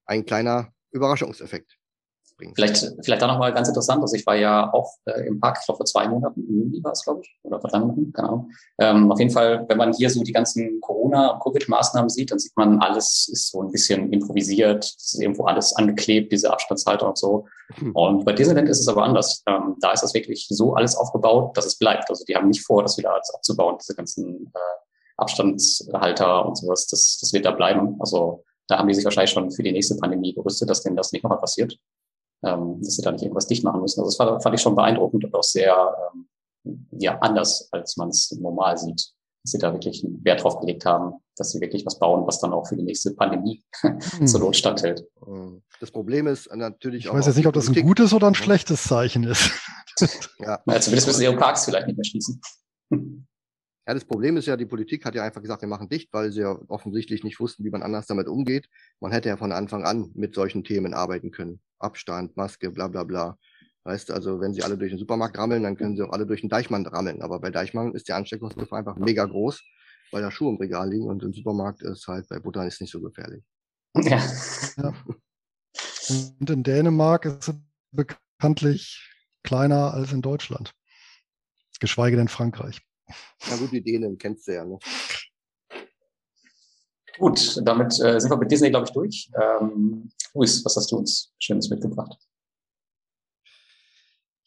[0.07, 1.79] ein kleiner Überraschungseffekt.
[2.37, 2.57] bringt.
[2.57, 5.67] Vielleicht, vielleicht da nochmal ganz interessant, also ich war ja auch äh, im Park, ich
[5.67, 8.51] glaube vor zwei Monaten, im Juli war es, glaube ich, oder vor drei Monaten, Ahnung.
[8.79, 12.39] Ähm, auf jeden Fall, wenn man hier so die ganzen Corona- und Covid-Maßnahmen sieht, dann
[12.39, 17.09] sieht man, alles ist so ein bisschen improvisiert, es ist irgendwo alles angeklebt, diese Abstandshalter
[17.09, 17.47] und so.
[17.75, 17.93] Hm.
[17.93, 19.43] Und bei Disneyland ist es aber anders.
[19.47, 22.09] Ähm, da ist das wirklich so alles aufgebaut, dass es bleibt.
[22.11, 24.59] Also die haben nicht vor, das wieder alles abzubauen, diese ganzen äh,
[25.21, 27.97] Abstandshalter und sowas, das, das wird da bleiben.
[28.01, 31.13] Also da haben die sich wahrscheinlich schon für die nächste Pandemie gerüstet, dass denen das
[31.13, 31.77] nicht nochmal passiert,
[32.45, 34.01] ähm, dass sie da nicht irgendwas dicht machen müssen.
[34.01, 36.29] Also das war, fand ich schon beeindruckend und auch sehr ähm,
[36.93, 40.85] ja, anders, als man es normal sieht, dass sie da wirklich einen Wert drauf gelegt
[40.85, 44.27] haben, dass sie wirklich was bauen, was dann auch für die nächste Pandemie hm.
[44.27, 45.05] zur Not standhält.
[45.25, 45.63] Hm.
[45.81, 47.15] Das Problem ist natürlich ich auch.
[47.15, 49.51] Ich weiß jetzt nicht, ob das ein gutes oder ein schlechtes Zeichen ist.
[50.39, 50.61] ja.
[50.67, 52.41] ja zumindest müssen sie ihre Parks vielleicht nicht mehr schließen.
[53.91, 56.31] Ja, das Problem ist ja, die Politik hat ja einfach gesagt, wir machen dicht, weil
[56.31, 58.69] sie ja offensichtlich nicht wussten, wie man anders damit umgeht.
[59.01, 61.61] Man hätte ja von Anfang an mit solchen Themen arbeiten können.
[61.81, 63.37] Abstand, Maske, bla bla bla.
[63.83, 66.25] Weißt du, also wenn sie alle durch den Supermarkt rammeln, dann können sie auch alle
[66.25, 67.21] durch den Deichmann rammeln.
[67.21, 69.61] Aber bei Deichmann ist die Ansteckungsgefahr einfach mega groß,
[70.13, 72.93] weil da Schuhe im Regal liegen und im Supermarkt ist halt bei Butter ist nicht
[72.93, 73.43] so gefährlich.
[73.97, 74.23] Ja.
[74.77, 74.95] ja.
[76.39, 77.55] Und in Dänemark ist es
[77.91, 79.11] bekanntlich
[79.43, 80.75] kleiner als in Deutschland.
[81.81, 82.83] Geschweige denn Frankreich.
[83.49, 84.79] Na gut, die Dänen kennst du ja, ne?
[87.19, 89.31] Gut, damit äh, sind wir mit Disney, glaube ich, durch.
[89.35, 92.17] Ähm, Luis, was hast du uns Schönes mitgebracht?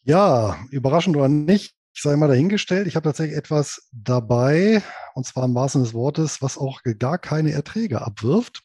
[0.02, 2.88] Ja, überraschend oder nicht, ich sei mal dahingestellt.
[2.88, 4.82] Ich habe tatsächlich etwas dabei,
[5.14, 8.64] und zwar im wahrsten des Wortes, was auch gar keine Erträge abwirft.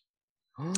[0.58, 0.74] Oh.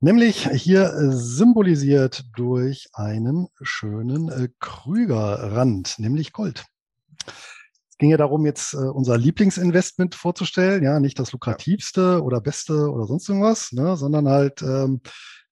[0.00, 6.64] Nämlich hier symbolisiert durch einen schönen äh, Krügerrand, nämlich Gold
[8.00, 13.06] ging ja darum, jetzt äh, unser Lieblingsinvestment vorzustellen, ja, nicht das lukrativste oder beste oder
[13.06, 15.00] sonst irgendwas, ne, sondern halt ähm,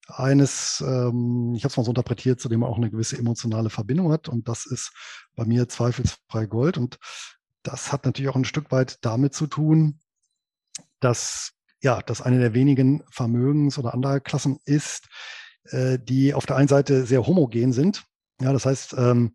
[0.08, 3.70] eines, ähm, ich habe es mal so interpretiert, zu dem man auch eine gewisse emotionale
[3.70, 4.28] Verbindung hat.
[4.28, 4.92] Und das ist
[5.37, 6.78] bei mir zweifelsfrei Gold.
[6.78, 6.98] Und
[7.62, 10.00] das hat natürlich auch ein Stück weit damit zu tun,
[11.00, 15.06] dass ja, das eine der wenigen Vermögens- oder Anlageklassen ist,
[15.64, 18.04] äh, die auf der einen Seite sehr homogen sind.
[18.40, 19.34] Ja, das heißt, ähm,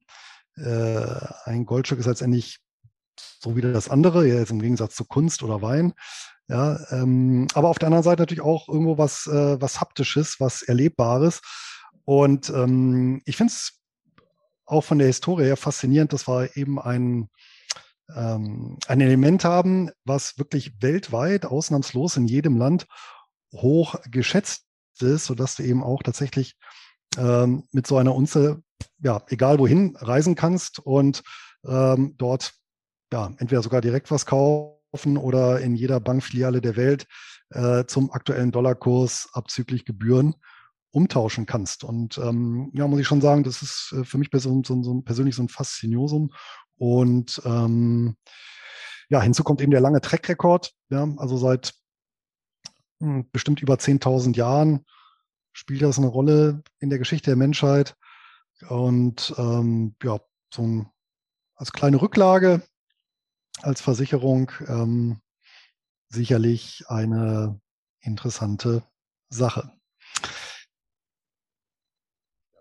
[0.55, 1.05] äh,
[1.45, 2.62] ein Goldstück ist letztendlich
[3.39, 5.93] so wie das andere, jetzt im Gegensatz zu Kunst oder Wein.
[6.47, 10.61] Ja, ähm, aber auf der anderen Seite natürlich auch irgendwo was, äh, was Haptisches, was
[10.61, 11.41] Erlebbares.
[12.05, 13.79] Und ähm, ich finde es
[14.65, 17.29] auch von der Historie her faszinierend, dass wir eben ein,
[18.13, 22.87] ähm, ein Element haben, was wirklich weltweit, ausnahmslos in jedem Land
[23.53, 24.65] hoch geschätzt
[24.99, 26.55] ist, sodass du eben auch tatsächlich
[27.17, 28.61] ähm, mit so einer Unze,
[28.99, 31.23] ja, egal wohin reisen kannst und
[31.65, 32.53] ähm, dort
[33.13, 37.05] ja, entweder sogar direkt was kaufen oder in jeder Bankfiliale der Welt
[37.51, 40.33] äh, zum aktuellen Dollarkurs abzüglich Gebühren
[40.89, 41.83] umtauschen kannst.
[41.83, 45.01] Und ähm, ja, muss ich schon sagen, das ist äh, für mich so, so, so
[45.01, 46.33] persönlich so ein Fasziniosum.
[46.75, 48.15] Und ähm,
[49.09, 50.73] ja, hinzu kommt eben der lange Track-Rekord.
[50.89, 51.75] Ja, also seit
[52.99, 54.85] hm, bestimmt über 10.000 Jahren
[55.51, 57.95] spielt das eine Rolle in der Geschichte der Menschheit.
[58.69, 60.19] Und ähm, ja,
[60.51, 60.89] so ein,
[61.53, 62.63] als kleine Rücklage
[63.63, 65.21] als Versicherung ähm,
[66.09, 67.59] sicherlich eine
[68.01, 68.83] interessante
[69.29, 69.71] Sache.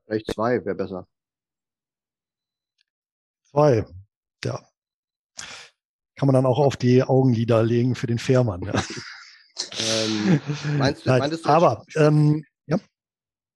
[0.05, 1.07] Vielleicht zwei wäre besser.
[3.51, 3.85] Zwei,
[4.45, 4.67] ja.
[6.17, 8.63] Kann man dann auch auf die Augenlider legen für den Fährmann.
[8.63, 8.73] Ja.
[9.79, 10.41] ähm,
[10.79, 12.45] meinst du, Nein, aber ähm,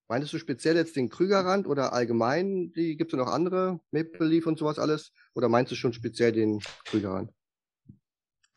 [0.08, 0.14] ja.
[0.14, 4.46] Meintest du speziell jetzt den Krügerrand oder allgemein, die gibt es noch andere, Maple Leaf
[4.46, 5.12] und sowas alles?
[5.34, 7.32] Oder meinst du schon speziell den Krügerrand?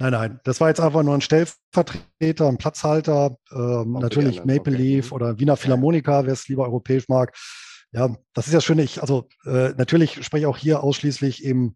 [0.02, 4.82] Nein, nein, das war jetzt einfach nur ein Stellvertreter, ein Platzhalter, ähm, natürlich Maple okay.
[4.82, 7.36] Leaf oder Wiener Philharmonika, wer es lieber europäisch mag.
[7.92, 8.80] Ja, das ist ja schön.
[8.80, 11.76] Ich, also äh, natürlich spreche ich auch hier ausschließlich eben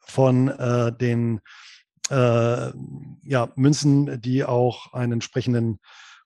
[0.00, 1.40] von äh, den
[2.10, 2.72] äh,
[3.22, 5.78] ja, Münzen, die auch einen entsprechenden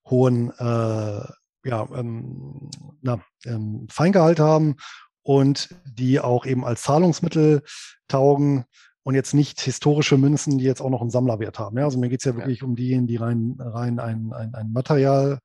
[0.09, 1.25] hohen äh,
[1.65, 2.71] ja, ähm,
[3.01, 4.77] na, ähm, Feingehalt haben
[5.23, 7.63] und die auch eben als Zahlungsmittel
[8.09, 8.65] taugen
[9.05, 11.79] und jetzt nicht historische Münzen, die jetzt auch noch einen Sammlerwert haben.
[11.79, 12.67] Ja, also mir geht es ja wirklich ja.
[12.67, 15.41] um diejenigen, die rein, rein ein, ein, ein Materialwert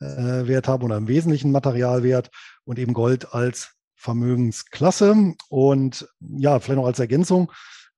[0.00, 2.30] äh, haben oder im Wesentlichen Materialwert
[2.64, 5.34] und eben Gold als Vermögensklasse.
[5.48, 7.52] Und ja, vielleicht noch als Ergänzung.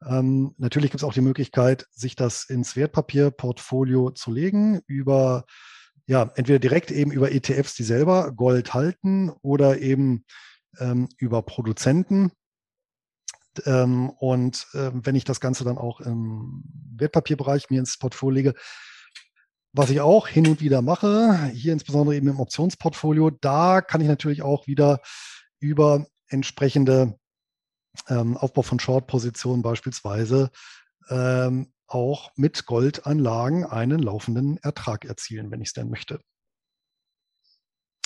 [0.07, 5.45] Ähm, natürlich gibt es auch die Möglichkeit, sich das ins Wertpapierportfolio zu legen über
[6.07, 10.25] ja, entweder direkt eben über ETFs, die selber Gold halten oder eben
[10.79, 12.33] ähm, über Produzenten.
[13.65, 16.65] Ähm, und äh, wenn ich das Ganze dann auch im
[16.97, 18.55] Wertpapierbereich mir ins Portfolio lege,
[19.73, 24.07] was ich auch hin und wieder mache, hier insbesondere eben im Optionsportfolio, da kann ich
[24.07, 25.01] natürlich auch wieder
[25.59, 27.19] über entsprechende
[28.09, 30.51] ähm, Aufbau von Short-Positionen beispielsweise
[31.09, 36.21] ähm, auch mit Goldanlagen einen laufenden Ertrag erzielen, wenn ich es denn möchte.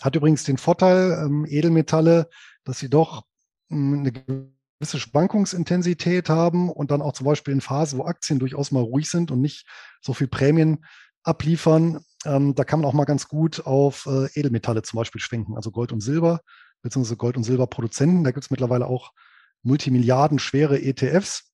[0.02, 2.28] Hat übrigens den Vorteil, ähm, Edelmetalle,
[2.64, 3.24] dass sie doch
[3.70, 8.70] ähm, eine gewisse Schwankungsintensität haben und dann auch zum Beispiel in Phasen, wo Aktien durchaus
[8.70, 9.66] mal ruhig sind und nicht
[10.00, 10.84] so viel Prämien
[11.24, 15.56] abliefern, ähm, da kann man auch mal ganz gut auf äh, Edelmetalle zum Beispiel schwenken,
[15.56, 16.40] also Gold und Silber,
[16.82, 18.24] beziehungsweise Gold- und Silberproduzenten.
[18.24, 19.12] Da gibt es mittlerweile auch
[19.62, 21.47] Multimilliarden schwere ETFs,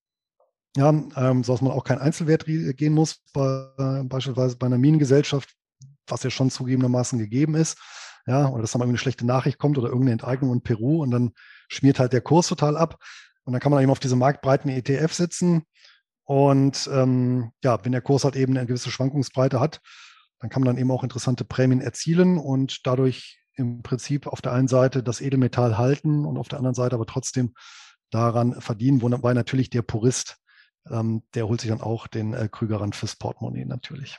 [0.77, 5.55] ja, ähm, sodass man auch kein Einzelwert gehen muss, bei, äh, beispielsweise bei einer Minengesellschaft,
[6.07, 7.79] was ja schon zugegebenermaßen gegeben ist.
[8.27, 11.11] Ja, oder dass da mal eine schlechte Nachricht kommt oder irgendeine Enteignung in Peru und
[11.11, 11.33] dann
[11.69, 12.99] schmiert halt der Kurs total ab.
[13.45, 15.65] Und dann kann man eben auf diese marktbreiten ETF setzen.
[16.25, 19.83] Und ähm, ja, wenn der Kurs halt eben eine gewisse Schwankungsbreite hat,
[20.41, 24.53] dann kann man dann eben auch interessante Prämien erzielen und dadurch im Prinzip auf der
[24.53, 27.55] einen Seite das Edelmetall halten und auf der anderen Seite aber trotzdem
[28.11, 30.39] daran verdienen, wobei natürlich der Purist,
[30.91, 34.19] ähm, der holt sich dann auch den äh, Krügerrand fürs Portemonnaie natürlich.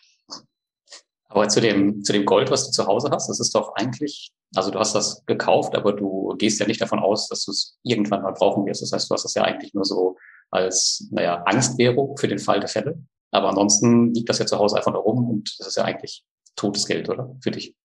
[1.28, 4.32] Aber zu dem, zu dem Gold, was du zu Hause hast, das ist doch eigentlich,
[4.56, 7.78] also du hast das gekauft, aber du gehst ja nicht davon aus, dass du es
[7.84, 8.82] irgendwann mal brauchen wirst.
[8.82, 10.18] Das heißt, du hast das ja eigentlich nur so
[10.50, 13.04] als, naja, Angstwährung für den Fall der Fälle.
[13.32, 16.24] Aber ansonsten liegt das ja zu Hause einfach nur rum und das ist ja eigentlich
[16.56, 17.36] totes Geld, oder?
[17.42, 17.76] Für dich.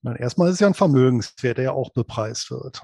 [0.00, 2.82] Na, erstmal ist es ja ein Vermögenswert, der ja auch bepreist wird.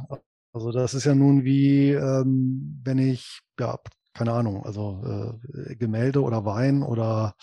[0.53, 3.79] Also das ist ja nun wie, ähm, wenn ich, ja,
[4.15, 7.35] keine Ahnung, also äh, Gemälde oder Wein oder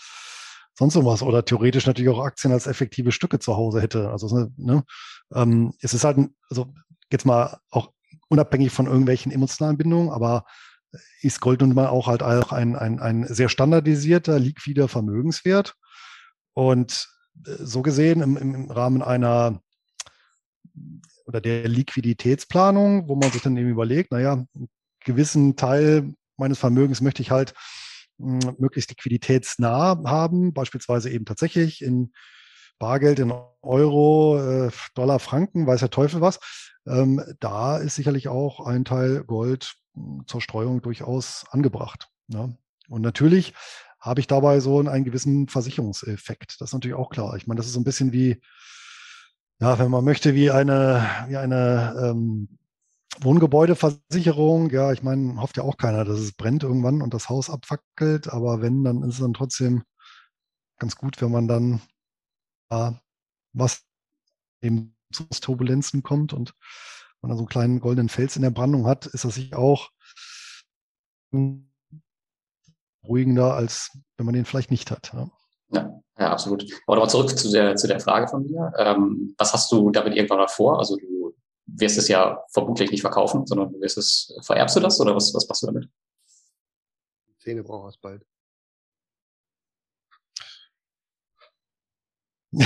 [0.74, 4.10] sonst irgendwas oder theoretisch natürlich auch Aktien als effektive Stücke zu Hause hätte.
[4.10, 4.84] Also ne,
[5.34, 6.18] ähm, es ist halt,
[6.50, 6.72] also
[7.10, 7.92] jetzt mal auch
[8.28, 10.44] unabhängig von irgendwelchen emotionalen Bindungen, aber
[11.20, 15.74] ist Gold nun mal auch halt auch ein, ein, ein sehr standardisierter, liquider Vermögenswert.
[16.54, 17.08] Und
[17.46, 19.60] äh, so gesehen im, im Rahmen einer
[21.28, 24.68] oder der Liquiditätsplanung, wo man sich dann eben überlegt, naja, einen
[25.04, 27.52] gewissen Teil meines Vermögens möchte ich halt
[28.18, 32.12] hm, möglichst liquiditätsnah haben, beispielsweise eben tatsächlich in
[32.78, 36.40] Bargeld, in Euro, äh, Dollar, Franken, weiß der Teufel was.
[36.86, 42.08] Ähm, da ist sicherlich auch ein Teil Gold hm, zur Streuung durchaus angebracht.
[42.28, 42.56] Ne?
[42.88, 43.52] Und natürlich
[44.00, 46.56] habe ich dabei so einen gewissen Versicherungseffekt.
[46.60, 47.36] Das ist natürlich auch klar.
[47.36, 48.40] Ich meine, das ist so ein bisschen wie,
[49.60, 52.58] ja, wenn man möchte, wie eine, wie eine ähm,
[53.20, 57.50] Wohngebäudeversicherung, ja, ich meine, hofft ja auch keiner, dass es brennt irgendwann und das Haus
[57.50, 59.82] abfackelt, aber wenn, dann ist es dann trotzdem
[60.78, 61.80] ganz gut, wenn man dann
[62.70, 62.92] äh,
[63.52, 63.82] was
[64.62, 66.54] eben zu Turbulenzen kommt und
[67.20, 69.90] man dann so einen kleinen goldenen Fels in der Brandung hat, ist das sich auch
[73.04, 75.12] ruhigender, als wenn man den vielleicht nicht hat.
[75.12, 75.30] Ja.
[75.70, 76.64] ja, ja absolut.
[76.86, 78.72] Aber nochmal zurück zu der, zu der Frage von mir.
[78.76, 80.78] Ähm, was hast du damit irgendwann mal vor?
[80.78, 81.34] Also du
[81.66, 85.32] wirst es ja vermutlich nicht verkaufen, sondern du wirst es, vererbst du das oder was,
[85.34, 85.88] was machst du damit?
[87.38, 88.24] Zähne braucht es bald.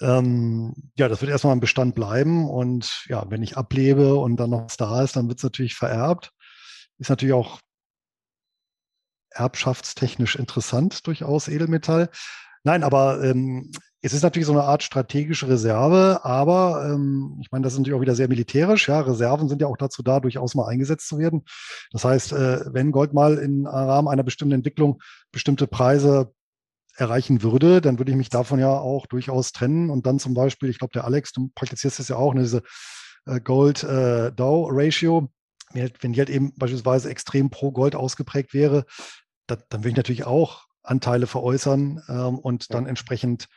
[0.00, 4.50] ähm, ja, das wird erstmal im Bestand bleiben und ja, wenn ich ablebe und dann
[4.50, 6.32] noch was da ist, dann wird es natürlich vererbt.
[6.98, 7.60] Ist natürlich auch
[9.34, 12.08] erbschaftstechnisch interessant, durchaus Edelmetall.
[12.64, 13.70] Nein, aber ähm,
[14.02, 17.96] es ist natürlich so eine Art strategische Reserve, aber ähm, ich meine, das ist natürlich
[17.96, 18.88] auch wieder sehr militärisch.
[18.88, 21.44] Ja, Reserven sind ja auch dazu da, durchaus mal eingesetzt zu werden.
[21.92, 25.00] Das heißt, äh, wenn Gold mal im Rahmen einer bestimmten Entwicklung
[25.32, 26.32] bestimmte Preise
[26.96, 30.68] erreichen würde, dann würde ich mich davon ja auch durchaus trennen und dann zum Beispiel,
[30.68, 32.62] ich glaube, der Alex, du praktizierst das ja auch, ne, diese
[33.26, 35.28] äh, Gold-Dow-Ratio,
[35.74, 38.84] äh, wenn die halt eben beispielsweise extrem pro Gold ausgeprägt wäre,
[39.56, 43.48] da, dann würde ich natürlich auch Anteile veräußern ähm, und dann entsprechend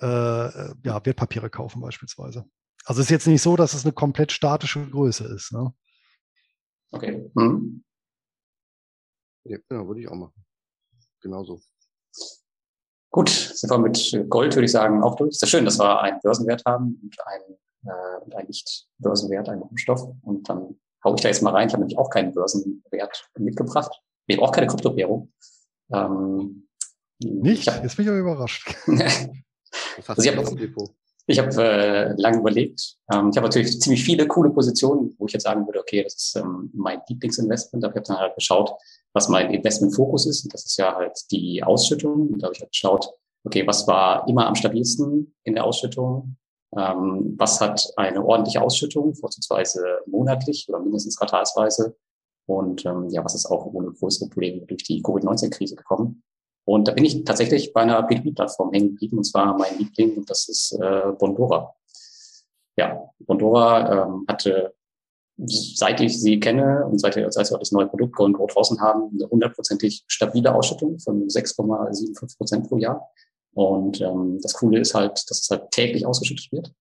[0.00, 2.44] äh, ja, Wertpapiere kaufen beispielsweise.
[2.84, 5.52] Also es ist jetzt nicht so, dass es eine komplett statische Größe ist.
[5.52, 5.72] Ne?
[6.92, 7.30] Okay.
[7.34, 7.84] Mhm.
[9.44, 10.44] Ja, genau, würde ich auch machen.
[11.20, 11.60] Genauso.
[13.10, 15.30] Gut, sind wir mit Gold, würde ich sagen, auch durch.
[15.30, 19.62] Ist ja schön, dass wir einen Börsenwert haben und einen, äh, und einen Nicht-Börsenwert, einen
[19.62, 20.02] Rohstoff.
[20.22, 21.66] Und dann hau ich da jetzt mal rein.
[21.66, 24.00] Ich habe nämlich auch keinen Börsenwert mitgebracht.
[24.30, 25.32] Ich habe auch keine Kryptowährung.
[25.92, 26.68] Ähm,
[27.18, 27.68] Nicht?
[27.68, 28.74] Hab, Jetzt bin ich aber überrascht.
[28.86, 30.42] also ich habe
[31.26, 32.96] ich hab, äh, lange überlegt.
[33.12, 36.14] Ähm, ich habe natürlich ziemlich viele coole Positionen, wo ich jetzt sagen würde, okay, das
[36.14, 37.84] ist ähm, mein Lieblingsinvestment.
[37.84, 38.72] Aber ich habe dann halt geschaut,
[39.12, 40.44] was mein Investmentfokus ist.
[40.44, 42.28] Und das ist ja halt die Ausschüttung.
[42.28, 43.10] Und da habe ich halt geschaut,
[43.44, 46.36] okay, was war immer am stabilsten in der Ausschüttung?
[46.76, 51.96] Ähm, was hat eine ordentliche Ausschüttung, vorzugsweise monatlich oder mindestens quartalsweise?
[52.46, 56.22] Und ähm, ja, was ist auch ohne größere Probleme durch die Covid-19-Krise gekommen?
[56.64, 60.30] Und da bin ich tatsächlich bei einer B2B-Plattform hängen geblieben, und zwar mein Liebling, und
[60.30, 61.74] das ist äh, Bondora.
[62.76, 64.74] Ja, Bondora ähm, hatte,
[65.36, 69.10] seit ich sie kenne und seit, seit wir das neue Produkt Go Grow draußen haben,
[69.14, 73.08] eine hundertprozentig stabile Ausschüttung von 6,75 Prozent pro Jahr.
[73.52, 76.72] Und ähm, das Coole ist halt, dass es halt täglich ausgeschüttet wird,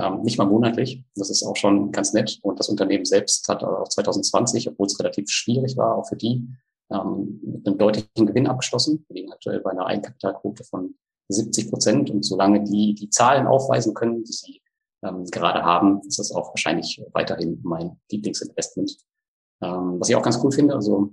[0.00, 1.02] ähm, nicht mal monatlich.
[1.14, 2.38] Das ist auch schon ganz nett.
[2.42, 6.48] Und das Unternehmen selbst hat auch 2020, obwohl es relativ schwierig war, auch für die,
[6.90, 9.04] ähm, mit einem deutlichen Gewinn abgeschlossen.
[9.08, 10.94] Wir liegen aktuell bei einer Eigenkapitalquote von
[11.28, 12.10] 70 Prozent.
[12.10, 14.62] Und solange die die Zahlen aufweisen können, die sie
[15.02, 18.96] ähm, gerade haben, ist das auch wahrscheinlich weiterhin mein Lieblingsinvestment.
[19.62, 21.12] Ähm, was ich auch ganz cool finde, also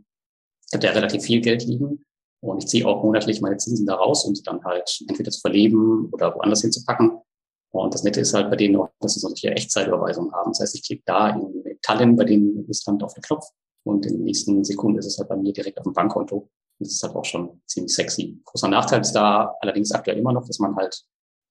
[0.68, 2.06] ich habe ja relativ viel Geld liegen
[2.42, 5.42] und ich ziehe auch monatlich meine Zinsen da raus, um sie dann halt entweder zu
[5.42, 7.20] verleben oder woanders hinzupacken.
[7.84, 10.52] Und das Nette ist halt bei denen auch, dass sie solche Echtzeitüberweisungen haben.
[10.52, 13.46] Das heißt, ich klicke da in, in Tallinn, bei denen ist dann auf den Knopf
[13.84, 16.50] und in den nächsten Sekunden ist es halt bei mir direkt auf dem Bankkonto.
[16.80, 18.42] Das ist halt auch schon ziemlich sexy.
[18.46, 21.04] Großer Nachteil ist da allerdings aktuell immer noch, dass man halt,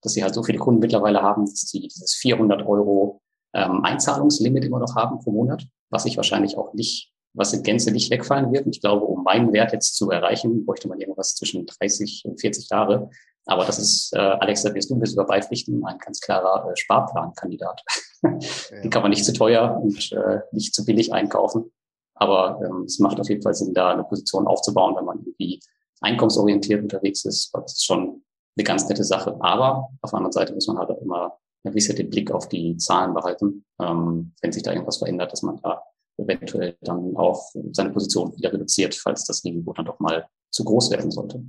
[0.02, 3.22] dass sie halt so viele Kunden mittlerweile haben, dass sie dieses 400 Euro
[3.54, 7.90] ähm, Einzahlungslimit immer noch haben pro Monat, was ich wahrscheinlich auch nicht, was in Gänze
[7.90, 8.66] nicht wegfallen wird.
[8.66, 12.40] Und ich glaube, um meinen Wert jetzt zu erreichen, bräuchte man irgendwas zwischen 30 und
[12.40, 13.10] 40 Jahre.
[13.46, 16.76] Aber das ist, äh, Alex, da wirst du mir sogar beipflichten, ein ganz klarer äh,
[16.76, 17.82] Sparplankandidat.
[18.22, 21.70] Den kann man nicht zu teuer und äh, nicht zu billig einkaufen.
[22.14, 25.60] Aber ähm, es macht auf jeden Fall Sinn, da eine Position aufzubauen, wenn man irgendwie
[26.00, 27.50] einkommensorientiert unterwegs ist.
[27.52, 28.22] Das ist schon
[28.56, 29.36] eine ganz nette Sache.
[29.40, 32.48] Aber auf der anderen Seite muss man halt auch immer ein bisschen den Blick auf
[32.48, 35.82] die Zahlen behalten, ähm, wenn sich da irgendwas verändert, dass man da
[36.16, 40.90] eventuell dann auch seine Position wieder reduziert, falls das Risiko dann doch mal zu groß
[40.90, 41.42] werden sollte.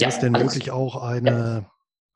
[0.00, 0.02] Hm.
[0.02, 1.70] Ja, ist denn wirklich auch eine ja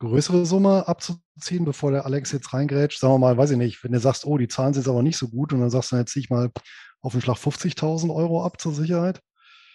[0.04, 3.00] größere Summe abzuziehen, bevor der Alex jetzt reingrätscht?
[3.00, 5.02] Sagen wir mal, weiß ich nicht, wenn du sagst, oh, die Zahlen sind jetzt aber
[5.02, 6.50] nicht so gut und dann sagst du, jetzt ziehe ich mal
[7.00, 9.20] auf den Schlag 50.000 Euro ab zur Sicherheit?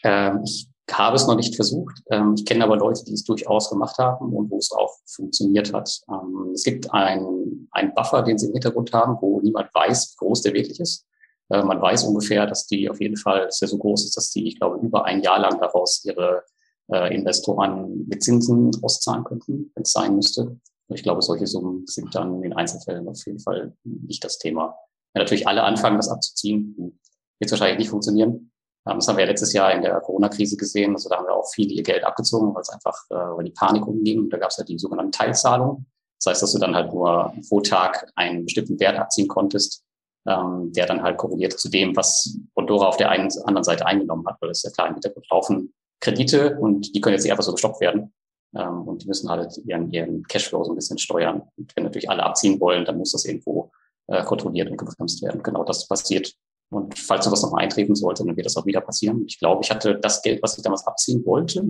[0.04, 2.02] Ähm, ich habe es noch nicht versucht.
[2.10, 5.74] Ähm, ich kenne aber Leute, die es durchaus gemacht haben und wo es auch funktioniert
[5.74, 5.90] hat.
[6.10, 10.42] Ähm, es gibt einen Buffer, den sie im Hintergrund haben, wo niemand weiß, wie groß
[10.42, 11.06] der wirklich ist.
[11.50, 14.32] Äh, man weiß ungefähr, dass die auf jeden Fall, dass der so groß ist, dass
[14.32, 16.44] die, ich glaube, über ein Jahr lang daraus ihre
[16.92, 20.60] äh, Investoren mit Zinsen auszahlen könnten, wenn es sein müsste.
[20.90, 24.76] Ich glaube, solche Summen sind dann in Einzelfällen auf jeden Fall nicht das Thema.
[25.14, 27.00] Ja, natürlich alle anfangen, das abzuziehen,
[27.40, 28.52] wird wahrscheinlich nicht funktionieren.
[28.88, 30.94] Ähm, das haben wir ja letztes Jahr in der Corona-Krise gesehen.
[30.94, 33.52] Also da haben wir auch viele ihr Geld abgezogen, weil es einfach, äh, weil die
[33.52, 34.30] Panik umging.
[34.30, 35.86] Da gab es ja die sogenannten Teilzahlungen.
[36.20, 39.84] Das heißt, dass du dann halt nur pro Tag einen bestimmten Wert abziehen konntest,
[40.28, 44.26] ähm, der dann halt korreliert zu dem, was Bondora auf der einen anderen Seite eingenommen
[44.28, 47.44] hat, weil das ja klar im Hintergrund laufen Kredite und die können jetzt nicht einfach
[47.44, 48.14] so gestoppt werden.
[48.56, 51.44] Ähm, und die müssen halt ihren, ihren Cashflow so ein bisschen steuern.
[51.58, 53.72] Und wenn natürlich alle abziehen wollen, dann muss das irgendwo
[54.08, 55.44] äh, kontrolliert und gebremst werden.
[55.44, 56.34] Genau das passiert.
[56.72, 59.24] Und falls sowas noch mal eintreten sollte, dann wird das auch wieder passieren.
[59.28, 61.68] Ich glaube, ich hatte das Geld, was ich damals abziehen wollte.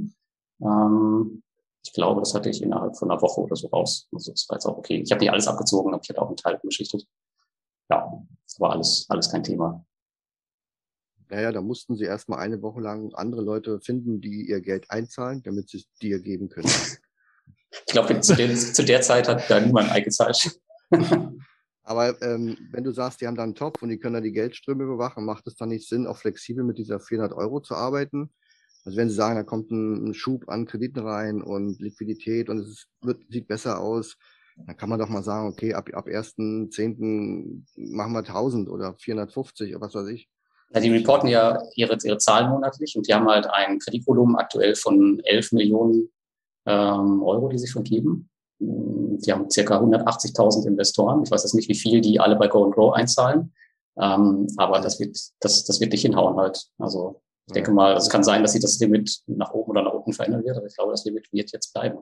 [0.61, 1.43] Ähm,
[1.83, 4.07] ich glaube, das hatte ich innerhalb von einer Woche oder so raus.
[4.13, 5.01] Also das war jetzt auch okay.
[5.01, 7.05] Ich habe nicht alles abgezogen, aber ich hatte auch einen Teil beschichtet.
[7.89, 8.11] Ja,
[8.45, 9.85] das war alles, alles kein Thema.
[11.29, 15.43] Naja, da mussten sie erstmal eine Woche lang andere Leute finden, die ihr Geld einzahlen,
[15.43, 16.69] damit sie es dir geben können.
[17.85, 20.59] Ich glaube, zu, zu, der Zeit hat da niemand eingezahlt.
[21.83, 24.31] Aber ähm, wenn du sagst, die haben da einen Topf und die können da die
[24.31, 28.31] Geldströme überwachen, macht es dann nicht Sinn, auch flexibel mit dieser 400 Euro zu arbeiten?
[28.85, 32.67] Also wenn sie sagen, da kommt ein, Schub an Krediten rein und Liquidität und es
[32.67, 34.17] ist, wird, sieht besser aus,
[34.55, 37.63] dann kann man doch mal sagen, okay, ab, ab 1.10.
[37.75, 40.29] machen wir 1000 oder 450 oder was weiß ich.
[40.71, 44.75] Ja, die reporten ja ihre, ihre Zahlen monatlich und die haben halt ein Kreditvolumen aktuell
[44.75, 46.11] von 11 Millionen
[46.65, 48.29] ähm, Euro, die sie vergeben.
[48.59, 51.23] Die haben circa 180.000 Investoren.
[51.23, 53.53] Ich weiß jetzt nicht, wie viel die alle bei Go and Grow einzahlen.
[53.97, 56.67] Ähm, aber das wird, das, das wird nicht hinhauen halt.
[56.77, 59.81] Also ich denke mal, also es kann sein, dass sich das Limit nach oben oder
[59.81, 61.97] nach unten verändern wird, aber ich glaube, das Limit wird jetzt bleiben.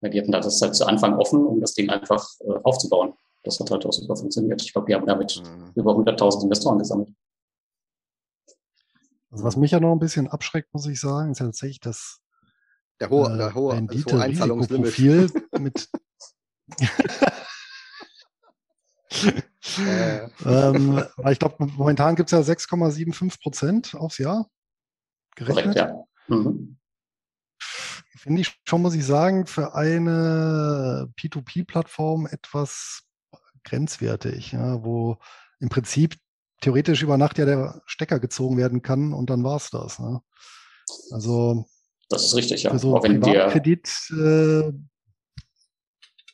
[0.00, 3.14] Die hatten da das halt zu Anfang offen, um das Ding einfach äh, aufzubauen.
[3.44, 4.62] Das hat halt auch super funktioniert.
[4.62, 5.72] Ich glaube, die haben damit mhm.
[5.74, 7.08] über 100.000 Investoren gesammelt.
[9.32, 12.20] Also was mich ja noch ein bisschen abschreckt, muss ich sagen, ist ja tatsächlich das
[13.00, 15.88] der hohe, äh, der hohe, das hohe Einzahlungsprofil mit
[16.78, 16.86] äh.
[20.46, 24.48] ähm, ich glaube, momentan gibt es ja 6,75 Prozent aufs Jahr
[25.34, 25.76] gerechnet.
[25.76, 26.04] Korrekt, ja.
[26.28, 26.78] Mhm.
[27.58, 33.02] Finde ich schon, muss ich sagen, für eine P2P-Plattform etwas
[33.64, 35.18] grenzwertig, ja, wo
[35.58, 36.16] im Prinzip
[36.62, 39.98] theoretisch über Nacht ja der Stecker gezogen werden kann und dann war es das.
[39.98, 40.22] Ne?
[41.10, 41.66] Also
[42.08, 42.70] das ist richtig, ja.
[42.70, 44.72] Für so wenn Privatkredit, äh,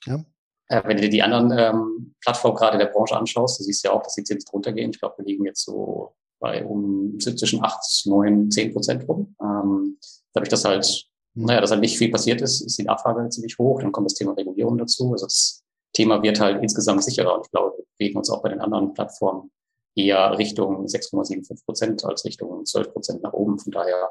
[0.07, 0.25] ja.
[0.69, 3.93] Äh, wenn du dir die anderen ähm, Plattformen gerade der Branche anschaust, du siehst ja
[3.93, 4.91] auch, dass die Zinsen runtergehen.
[4.91, 9.35] Ich glaube, wir liegen jetzt so bei um zwischen 8, 9, 10 Prozent rum.
[9.41, 9.99] Ähm,
[10.35, 11.47] dadurch, dass halt, mhm.
[11.47, 14.15] naja, dass halt nicht viel passiert ist, ist die Nachfrage ziemlich hoch, dann kommt das
[14.15, 15.13] Thema Regulierung dazu.
[15.13, 15.63] Also das
[15.95, 18.93] Thema wird halt insgesamt sicherer und ich glaube, wir bewegen uns auch bei den anderen
[18.95, 19.51] Plattformen
[19.99, 23.59] eher Richtung 6,75 Prozent als Richtung 12 Prozent nach oben.
[23.59, 24.11] Von daher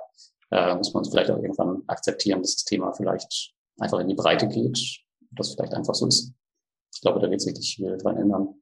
[0.51, 4.15] äh, muss man uns vielleicht auch irgendwann akzeptieren, dass das Thema vielleicht einfach in die
[4.15, 4.79] Breite geht,
[5.31, 6.33] das vielleicht einfach so ist.
[6.93, 8.55] Ich glaube, da wird sich nicht viel dran ändern.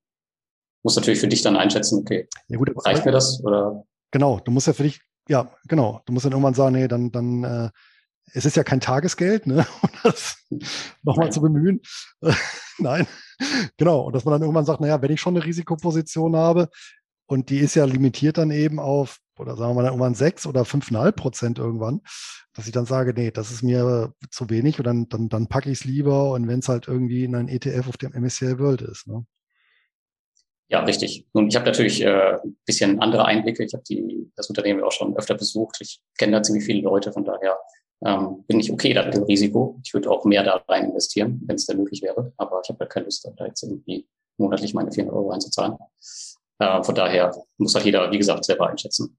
[0.84, 3.86] Muss natürlich für dich dann einschätzen, okay, ja, gut, reicht mir das oder?
[4.12, 7.12] Genau, du musst ja für dich, ja, genau, du musst dann irgendwann sagen, nee, dann,
[7.12, 7.70] dann, äh,
[8.34, 10.38] es ist ja kein Tagesgeld, ne, um das
[11.04, 11.82] nochmal zu bemühen.
[12.78, 13.08] Nein,
[13.78, 14.02] genau.
[14.02, 16.70] Und dass man dann irgendwann sagt, naja, wenn ich schon eine Risikoposition habe,
[17.28, 20.66] und die ist ja limitiert dann eben auf, oder sagen wir mal irgendwann sechs oder
[20.66, 22.02] fünfeinhalb Prozent irgendwann,
[22.54, 25.70] dass ich dann sage, nee, das ist mir zu wenig und dann, dann, dann packe
[25.70, 28.82] ich es lieber und wenn es halt irgendwie in ein ETF auf dem MSCI World
[28.82, 29.08] ist.
[29.08, 29.26] Ne?
[30.68, 31.28] Ja, richtig.
[31.34, 33.64] Nun, ich habe natürlich äh, ein bisschen andere Einblicke.
[33.64, 33.84] Ich habe
[34.36, 35.78] das Unternehmen auch schon öfter besucht.
[35.80, 37.58] Ich kenne da ziemlich viele Leute, von daher
[38.04, 39.80] ähm, bin ich okay da mit dem Risiko.
[39.84, 42.34] Ich würde auch mehr da rein investieren, wenn es denn möglich wäre.
[42.38, 44.08] Aber ich habe halt keine Lust, da jetzt irgendwie
[44.38, 45.76] monatlich meine 400 Euro einzuzahlen.
[46.60, 49.18] Äh, von daher muss halt jeder, wie gesagt, selber einschätzen.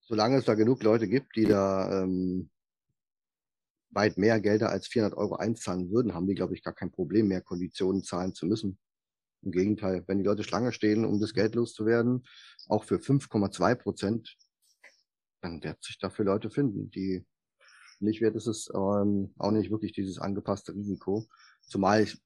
[0.00, 2.50] Solange es da genug Leute gibt, die da ähm,
[3.90, 7.28] weit mehr Gelder als 400 Euro einzahlen würden, haben die, glaube ich, gar kein Problem
[7.28, 8.78] mehr, Konditionen zahlen zu müssen.
[9.42, 12.24] Im Gegenteil, wenn die Leute Schlange stehen, um das Geld loszuwerden,
[12.68, 14.36] auch für 5,2 Prozent,
[15.40, 16.90] dann wird sich dafür Leute finden.
[16.90, 17.24] Die
[18.00, 21.26] nicht wert ist es ähm, auch nicht wirklich dieses angepasste Risiko.
[21.62, 22.20] Zumal ich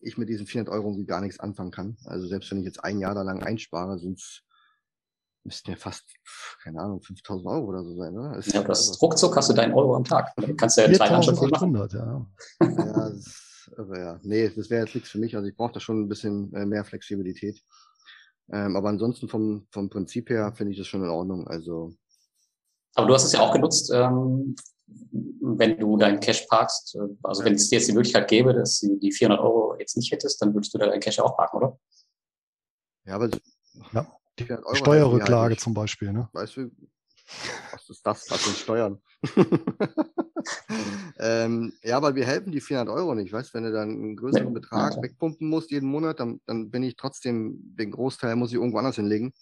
[0.00, 1.96] ich mit diesen 400 Euro irgendwie gar nichts anfangen kann.
[2.04, 4.42] Also selbst wenn ich jetzt ein Jahr da lang einspare, sind es
[5.44, 6.04] müssten ja fast,
[6.62, 8.36] keine Ahnung, 5000 Euro oder so sein, oder?
[8.36, 10.34] Ist ja, das ruckzuck hast du deinen Euro am Tag.
[10.36, 11.74] Dann kannst du ja drei Handschriften machen.
[11.74, 12.26] Ja.
[12.60, 15.36] ja, das, aber ja, nee, das wäre jetzt nichts für mich.
[15.36, 17.62] Also ich brauche da schon ein bisschen äh, mehr Flexibilität.
[18.52, 21.46] Ähm, aber ansonsten vom, vom Prinzip her finde ich das schon in Ordnung.
[21.48, 21.94] Also.
[22.94, 24.56] Aber du hast es ja auch genutzt, ähm,
[25.40, 28.98] wenn du deinen Cash parkst, also wenn es dir jetzt die Möglichkeit gäbe, dass du
[28.98, 31.78] die 400 Euro jetzt nicht hättest, dann würdest du da deinen Cash auch parken, oder?
[33.04, 33.30] Ja, aber
[33.92, 34.06] ja,
[34.38, 36.28] die Steuerrücklage halt zum Beispiel, ne?
[36.32, 36.70] Weißt du,
[37.72, 38.30] was ist das?
[38.30, 39.00] Was sind Steuern?
[41.18, 43.32] ähm, ja, aber wir helfen die 400 Euro nicht.
[43.32, 44.54] Weißt wenn du dann einen größeren nee.
[44.54, 45.02] Betrag ja.
[45.02, 48.96] wegpumpen musst jeden Monat, dann, dann bin ich trotzdem, den Großteil muss ich irgendwo anders
[48.96, 49.32] hinlegen.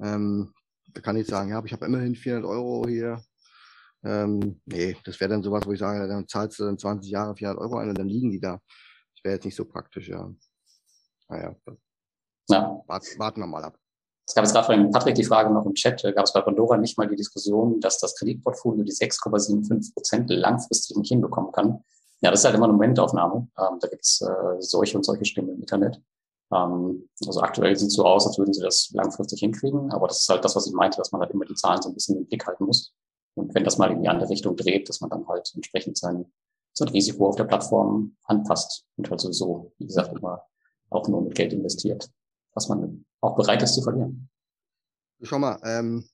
[0.00, 0.52] Ähm,
[0.88, 3.22] da kann ich sagen, ja, aber ich habe immerhin 400 Euro hier
[4.04, 7.36] ähm, nee, das wäre dann sowas, wo ich sage, dann zahlst du dann 20 Jahre
[7.36, 8.58] 400 Euro ein und dann liegen die da.
[9.14, 10.28] Das wäre jetzt nicht so praktisch, ja.
[11.28, 11.54] Naja,
[12.48, 12.82] ja.
[12.86, 13.78] Warten, warten wir mal ab.
[14.26, 16.76] Es gab jetzt gerade von Patrick die Frage noch im Chat, gab es bei Pandora
[16.76, 21.84] nicht mal die Diskussion, dass das Kreditportfolio die 6,75 Prozent langfristig nicht hinbekommen kann.
[22.20, 23.48] Ja, das ist halt immer eine Momentaufnahme.
[23.58, 26.00] Ähm, da gibt's äh, solche und solche Stimmen im Internet.
[26.52, 30.20] Ähm, also aktuell sieht es so aus, als würden sie das langfristig hinkriegen, aber das
[30.20, 32.18] ist halt das, was ich meinte, dass man halt immer die Zahlen so ein bisschen
[32.18, 32.94] im Blick halten muss.
[33.34, 36.30] Und wenn das mal in die andere Richtung dreht, dass man dann halt entsprechend sein,
[36.74, 40.42] sein Risiko auf der Plattform anpasst und halt sowieso, wie gesagt, immer
[40.90, 42.10] auch nur mit Geld investiert,
[42.54, 44.28] was man auch bereit ist zu verlieren.
[45.22, 46.04] Schau mal, ähm,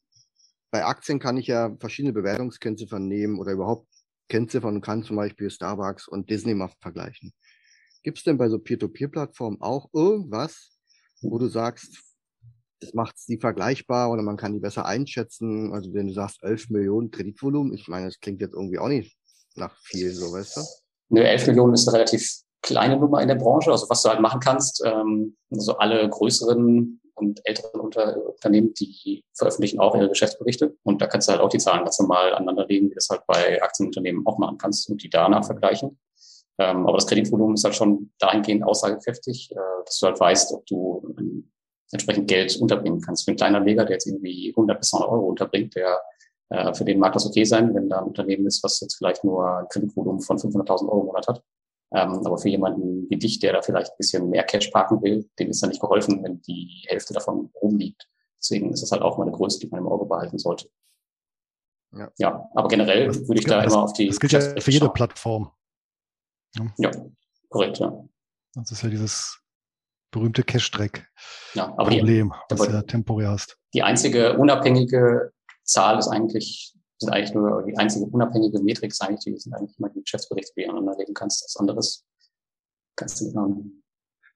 [0.70, 3.88] bei Aktien kann ich ja verschiedene Bewertungskennziffern nehmen oder überhaupt
[4.28, 7.32] Kennziffern und kann zum Beispiel Starbucks und Disney mal vergleichen.
[8.08, 10.70] Gibt es denn bei so Peer-to-Peer-Plattformen auch irgendwas,
[11.20, 11.98] wo du sagst,
[12.80, 15.74] das macht die vergleichbar oder man kann die besser einschätzen.
[15.74, 19.14] Also wenn du sagst 11 Millionen Kreditvolumen, ich meine, das klingt jetzt irgendwie auch nicht
[19.56, 20.60] nach viel, so weißt du?
[21.10, 22.32] Nö, 11 Millionen ist eine relativ
[22.62, 23.70] kleine Nummer in der Branche.
[23.70, 29.22] Also was du halt machen kannst, ähm, also alle größeren und älteren Unter Unternehmen, die
[29.36, 30.74] veröffentlichen auch ihre Geschäftsberichte.
[30.82, 33.26] Und da kannst du halt auch die Zahlen ganz normal aneinanderlegen, wie du das halt
[33.26, 35.98] bei Aktienunternehmen auch machen kannst und die danach vergleichen.
[36.58, 40.66] Ähm, aber das Kreditvolumen ist halt schon dahingehend aussagekräftig, äh, dass du halt weißt, ob
[40.66, 41.14] du
[41.92, 43.24] entsprechend Geld unterbringen kannst.
[43.24, 46.00] Für einen kleinen Anleger, der jetzt irgendwie 100 bis 200 Euro unterbringt, der
[46.50, 49.24] äh, für den mag das okay sein, wenn da ein Unternehmen ist, was jetzt vielleicht
[49.24, 51.42] nur ein Kreditvolumen von 500.000 Euro im Monat hat.
[51.94, 55.28] Ähm, aber für jemanden wie dich, der da vielleicht ein bisschen mehr Cash parken will,
[55.38, 58.08] dem ist da nicht geholfen, wenn die Hälfte davon rumliegt.
[58.38, 60.68] Deswegen ist das halt auch mal eine Größe, die man im Auge behalten sollte.
[61.96, 64.08] Ja, ja aber generell das, würde ich da immer auf die.
[64.08, 65.50] Das gilt ja für jede Plattform.
[66.56, 66.74] Ja.
[66.78, 66.90] ja,
[67.48, 68.08] korrekt, ja.
[68.54, 69.40] Das ist ja dieses
[70.10, 71.06] berühmte Cash-Track.
[71.54, 73.58] Ja, aber Problem, die, was du ja temporär hast.
[73.74, 75.32] Die einzige unabhängige
[75.64, 79.78] Zahl ist eigentlich, sind eigentlich nur die einzige unabhängige Metrik ist eigentlich, die sind eigentlich
[79.78, 81.44] immer die Geschäftsberichte, die du aneinanderlegen kannst.
[81.44, 82.06] Das anderes
[82.96, 83.82] kannst du nicht machen.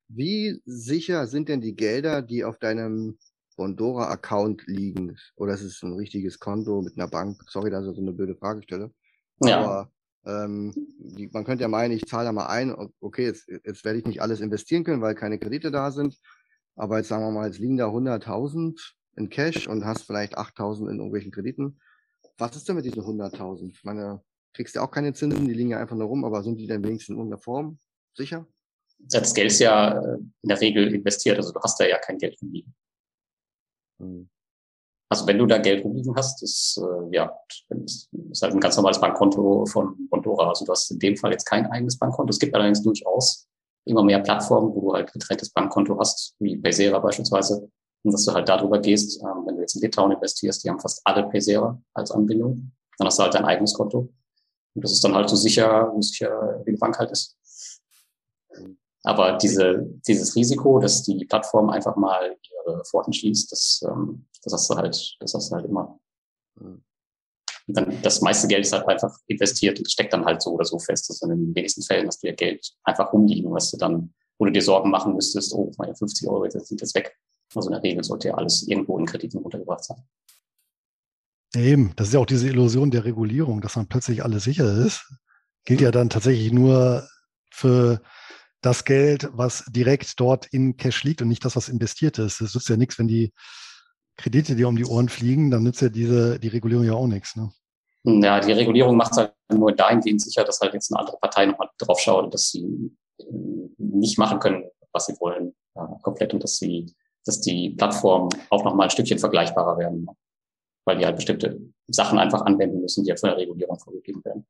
[0.08, 3.18] Wie sicher sind denn die Gelder, die auf deinem
[3.56, 5.16] Bondora-Account liegen?
[5.36, 7.42] Oder ist es ein richtiges Konto mit einer Bank?
[7.48, 8.92] Sorry, dass ich so eine blöde Frage stelle.
[9.42, 9.60] Ja.
[9.60, 9.92] Aber
[10.24, 13.98] ähm, die, man könnte ja meinen, ich zahle da mal ein, okay, jetzt, jetzt werde
[13.98, 16.18] ich nicht alles investieren können, weil keine Kredite da sind.
[16.76, 18.78] Aber jetzt sagen wir mal, jetzt liegen da 100.000
[19.16, 21.78] in Cash und hast vielleicht 8.000 in irgendwelchen Krediten.
[22.38, 23.70] was ist denn mit diesen 100.000?
[23.72, 24.22] Ich meine,
[24.54, 26.82] kriegst du auch keine Zinsen, die liegen ja einfach nur rum, aber sind die dann
[26.82, 27.78] wenigstens in irgendeiner Form
[28.14, 28.46] sicher?
[28.98, 32.18] Das Geld ist ja äh, in der Regel investiert, also du hast da ja kein
[32.18, 32.74] Geld rumliegen.
[33.98, 34.28] Hm.
[35.12, 37.30] Also wenn du da Geld rumliegen hast, ist äh, ja
[38.30, 40.48] ist halt ein ganz normales Bankkonto von Bondora.
[40.48, 42.30] Also du hast in dem Fall jetzt kein eigenes Bankkonto.
[42.30, 43.46] Es gibt allerdings durchaus
[43.84, 47.68] immer mehr Plattformen, wo du halt getrenntes Bankkonto hast, wie Paysera beispielsweise,
[48.04, 49.20] und dass du halt darüber gehst.
[49.20, 53.06] Ähm, wenn du jetzt in Litauen investierst, die haben fast alle Paysera als Anbindung, dann
[53.06, 54.08] hast du halt dein eigenes Konto.
[54.74, 57.36] Und das ist dann halt so sicher, so sicher wie die Bank halt ist.
[59.02, 62.34] Aber diese, dieses Risiko, dass die Plattform einfach mal
[62.66, 65.98] ihre Pforten schließt, das, ähm, das hast du halt, das hast du halt immer.
[66.56, 66.84] Und
[67.66, 70.78] dann das meiste Geld ist halt einfach investiert und steckt dann halt so oder so
[70.78, 71.08] fest.
[71.08, 74.12] Das ist in den wenigsten Fällen hast du ja Geld einfach rumliegen, was du dann,
[74.38, 77.16] wo du dir Sorgen machen müsstest, oh, meine 50 Euro sind jetzt weg.
[77.54, 80.02] Also in der Regel sollte ja alles irgendwo in Krediten untergebracht sein.
[81.54, 85.12] Eben, das ist ja auch diese Illusion der Regulierung, dass dann plötzlich alles sicher ist.
[85.64, 87.06] Gilt ja dann tatsächlich nur
[87.50, 88.00] für
[88.62, 92.40] das Geld, was direkt dort in Cash liegt und nicht das, was investiert ist.
[92.40, 93.32] Das nützt ja nichts, wenn die
[94.16, 97.36] Kredite dir um die Ohren fliegen, dann nützt ja diese, die Regulierung ja auch nichts.
[97.36, 97.50] Ne?
[98.04, 101.46] Ja, die Regulierung macht es halt nur dahingehend sicher, dass halt jetzt eine andere Partei
[101.46, 103.24] nochmal drauf schaut, dass sie äh,
[103.78, 106.94] nicht machen können, was sie wollen, ja, komplett und dass sie,
[107.24, 110.08] dass die Plattformen auch nochmal ein Stückchen vergleichbarer werden,
[110.84, 114.46] weil die halt bestimmte Sachen einfach anwenden müssen, die ja von der Regulierung vorgegeben werden.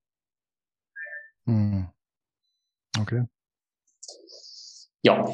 [1.45, 1.87] Hm.
[3.01, 3.25] Okay.
[5.03, 5.29] Ja.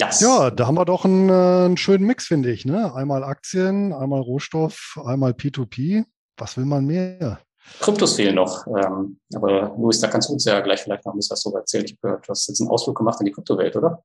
[0.00, 0.20] Das.
[0.20, 2.64] Ja, da haben wir doch einen, äh, einen schönen Mix, finde ich.
[2.64, 2.94] Ne?
[2.94, 6.06] Einmal Aktien, einmal Rohstoff, einmal P2P.
[6.38, 7.38] Was will man mehr?
[7.80, 8.66] Kryptos fehlen noch.
[8.66, 11.58] Ähm, aber Luis, da kannst du uns ja gleich vielleicht noch ein bisschen was darüber
[11.60, 11.84] erzählen.
[11.84, 14.02] Ich gehört, du hast jetzt einen Ausflug gemacht in die Kryptowelt, oder?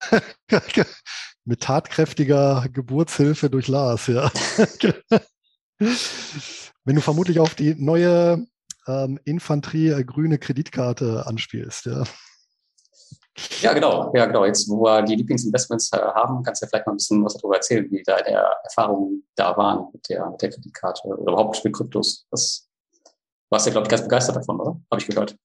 [1.44, 4.30] Mit tatkräftiger Geburtshilfe durch Lars, ja.
[6.84, 8.46] Wenn du vermutlich auf die neue
[8.86, 12.04] ähm, Infanterie äh, grüne Kreditkarte anspielst, ja.
[13.60, 14.12] Ja, genau.
[14.14, 14.44] Ja, genau.
[14.44, 17.34] Jetzt, wo wir die Lieblingsinvestments äh, haben, kannst du ja vielleicht mal ein bisschen was
[17.34, 21.74] darüber erzählen, wie deine Erfahrungen da waren mit der, mit der Kreditkarte oder überhaupt mit
[21.74, 22.26] Kryptos.
[22.30, 22.68] Das
[23.50, 24.80] warst ja, glaube ich, ganz begeistert davon, oder?
[24.90, 25.36] Habe ich gehört.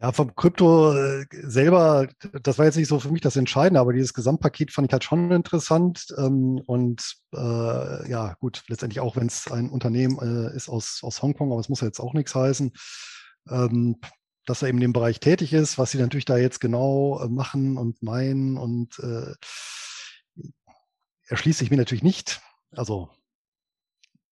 [0.00, 2.08] Ja, vom Krypto äh, selber,
[2.42, 5.04] das war jetzt nicht so für mich das Entscheidende, aber dieses Gesamtpaket fand ich halt
[5.04, 6.06] schon interessant.
[6.18, 11.22] Ähm, und äh, ja, gut, letztendlich auch, wenn es ein Unternehmen äh, ist aus, aus
[11.22, 12.72] Hongkong, aber es muss ja jetzt auch nichts heißen,
[13.48, 14.00] ähm,
[14.46, 17.28] dass er eben in dem Bereich tätig ist, was sie natürlich da jetzt genau äh,
[17.28, 19.34] machen und meinen und äh,
[21.28, 22.40] erschließt sich mir natürlich nicht.
[22.72, 23.10] Also,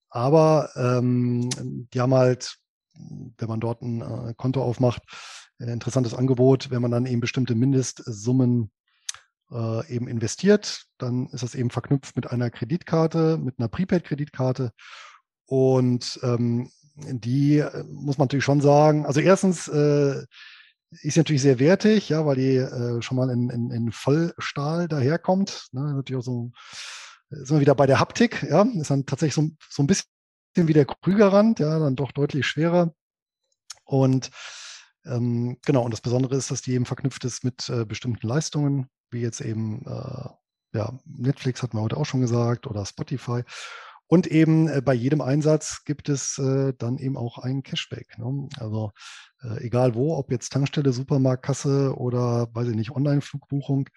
[0.08, 1.48] aber ähm,
[1.92, 2.58] die haben halt,
[2.92, 5.02] wenn man dort ein äh, Konto aufmacht,
[5.58, 8.70] ein interessantes Angebot, wenn man dann eben bestimmte Mindestsummen
[9.50, 14.72] äh, eben investiert, dann ist das eben verknüpft mit einer Kreditkarte, mit einer Prepaid-Kreditkarte.
[15.46, 20.24] Und ähm, die äh, muss man natürlich schon sagen, also erstens äh,
[21.03, 25.68] ist natürlich sehr wertig, ja, weil die äh, schon mal in, in, in Vollstahl daherkommt.
[25.72, 25.95] Ne?
[25.95, 26.51] Natürlich auch so,
[27.30, 30.07] sind wir wieder bei der Haptik, ja, ist dann tatsächlich so, so ein bisschen
[30.55, 32.93] wie der Krügerrand, ja, dann doch deutlich schwerer.
[33.84, 34.30] Und
[35.05, 38.88] ähm, genau, und das Besondere ist, dass die eben verknüpft ist mit äh, bestimmten Leistungen,
[39.11, 40.28] wie jetzt eben äh,
[40.72, 43.43] ja, Netflix hatten wir heute auch schon gesagt oder Spotify.
[44.11, 48.18] Und eben äh, bei jedem Einsatz gibt es äh, dann eben auch einen Cashback.
[48.18, 48.48] Ne?
[48.58, 48.90] Also
[49.40, 53.88] äh, egal wo, ob jetzt Tankstelle, Supermarktkasse oder weiß ich nicht, Online-Flugbuchung,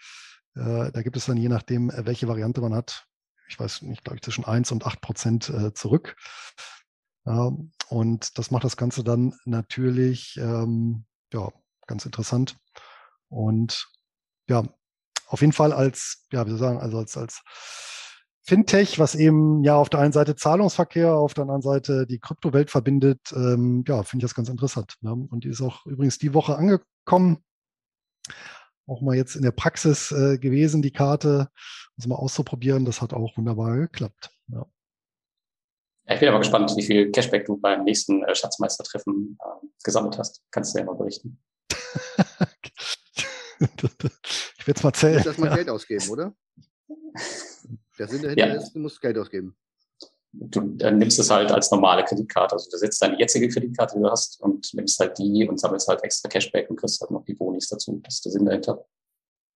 [0.56, 3.08] da gibt es dann je nachdem, welche Variante man hat,
[3.48, 6.16] ich weiß nicht, glaube ich, zwischen 1 und 8 Prozent zurück.
[7.24, 11.50] Und das macht das Ganze dann natürlich ähm, ja,
[11.88, 12.56] ganz interessant.
[13.30, 13.88] Und
[14.48, 14.62] ja,
[15.26, 17.42] auf jeden Fall als, ja, wie soll ich sagen, also als, als
[18.46, 22.70] Fintech, was eben ja auf der einen Seite Zahlungsverkehr, auf der anderen Seite die Kryptowelt
[22.70, 24.96] verbindet, ähm, ja, finde ich das ganz interessant.
[25.00, 25.14] Ne?
[25.14, 27.38] Und die ist auch übrigens die Woche angekommen.
[28.86, 31.48] Auch mal jetzt in der Praxis äh, gewesen, die Karte,
[32.04, 32.84] um mal auszuprobieren.
[32.84, 34.30] Das hat auch wunderbar geklappt.
[34.48, 34.66] Ja.
[36.08, 40.44] Ich bin aber gespannt, wie viel Cashback du beim nächsten äh, Schatzmeistertreffen äh, gesammelt hast.
[40.52, 41.42] Kannst du ja mal berichten.
[41.72, 41.78] ich
[44.68, 45.14] werde es mal zählen.
[45.14, 45.56] Du musst erstmal ja.
[45.56, 46.36] Geld ausgeben, oder?
[48.00, 48.54] Der Sinn dahinter ja.
[48.56, 49.56] ist, du musst Geld ausgeben.
[50.32, 52.54] Du dann nimmst es halt als normale Kreditkarte.
[52.54, 55.88] Also du setzt deine jetzige Kreditkarte, die du hast, und nimmst halt die und sammelst
[55.88, 58.00] halt extra Cashback und kriegst halt noch die Bonis dazu.
[58.04, 58.84] Das ist der Sinn dahinter.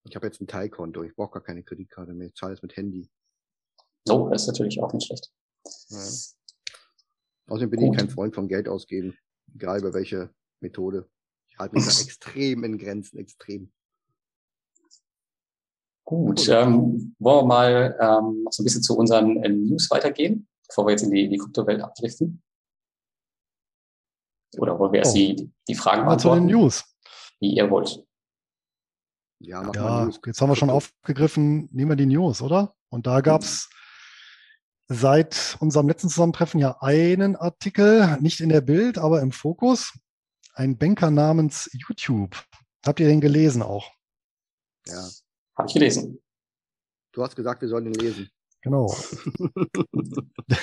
[0.07, 1.03] Ich habe jetzt ein Teilkonto.
[1.03, 2.27] Ich brauche gar keine Kreditkarte mehr.
[2.27, 3.09] Ich zahle es mit Handy.
[4.07, 5.31] Oh, das ist natürlich auch nicht schlecht.
[5.89, 5.97] Ja.
[7.47, 7.93] Außerdem bin Gut.
[7.93, 9.17] ich kein Freund von Geld ausgeben,
[9.53, 10.29] egal über welche
[10.59, 11.09] Methode.
[11.49, 13.71] Ich halte mich da extrem in Grenzen, extrem.
[16.07, 20.47] Gut, ähm, wollen wir mal ähm, noch so ein bisschen zu unseren äh, News weitergehen,
[20.65, 22.41] bevor wir jetzt in die, in die Kryptowelt abdriften?
[24.57, 25.17] Oder wollen wir erst oh.
[25.17, 26.85] die, die Fragen mal zu den News.
[27.41, 28.05] Wie ihr wollt.
[29.39, 32.73] Ja, ja jetzt haben wir schon aufgegriffen, nehmen wir die News, oder?
[32.87, 33.69] Und da gab es
[34.87, 39.91] seit unserem letzten Zusammentreffen ja einen Artikel, nicht in der Bild, aber im Fokus.
[40.53, 42.41] Ein Banker namens YouTube.
[42.85, 43.91] Habt ihr den gelesen auch?
[44.87, 45.05] Ja.
[45.57, 46.19] Habe ich gelesen.
[47.11, 48.29] Du hast gesagt, wir sollen ihn lesen.
[48.61, 48.93] Genau.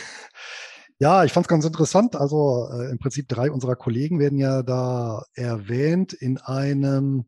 [0.99, 2.15] ja, ich fand es ganz interessant.
[2.17, 7.25] Also äh, im Prinzip drei unserer Kollegen werden ja da erwähnt in einem,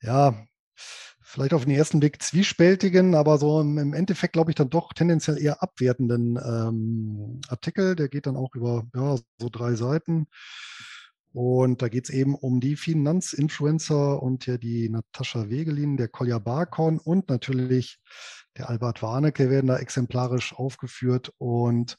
[0.00, 0.46] ja,
[1.34, 4.92] vielleicht auf den ersten Blick zwiespältigen, aber so im, im Endeffekt glaube ich dann doch
[4.92, 7.96] tendenziell eher abwertenden ähm, Artikel.
[7.96, 10.28] Der geht dann auch über ja, so drei Seiten.
[11.34, 16.38] Und da geht es eben um die Finanzinfluencer und ja die Natascha Wegelin, der Kolja
[16.38, 17.98] Barkon und natürlich
[18.56, 21.32] der Albert Warnecke werden da exemplarisch aufgeführt.
[21.38, 21.98] Und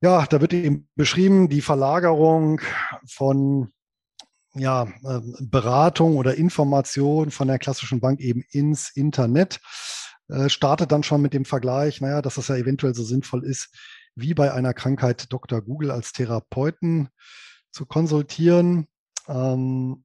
[0.00, 2.62] ja, da wird eben beschrieben, die Verlagerung
[3.06, 3.72] von
[4.54, 9.60] ja, ähm, Beratung oder Information von der klassischen Bank eben ins Internet.
[10.28, 13.68] Äh, startet dann schon mit dem Vergleich, naja, dass das ja eventuell so sinnvoll ist,
[14.14, 15.60] wie bei einer Krankheit Dr.
[15.60, 17.10] Google als Therapeuten
[17.70, 18.86] zu konsultieren.
[19.26, 20.04] Ähm,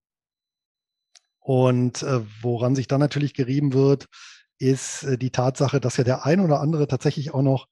[1.40, 4.08] und äh, woran sich dann natürlich gerieben wird,
[4.60, 7.68] ist äh, die Tatsache, dass ja der ein oder andere tatsächlich auch noch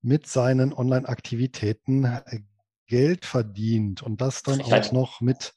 [0.00, 2.40] mit seinen Online-Aktivitäten äh,
[2.86, 5.54] Geld verdient und das dann auch noch mit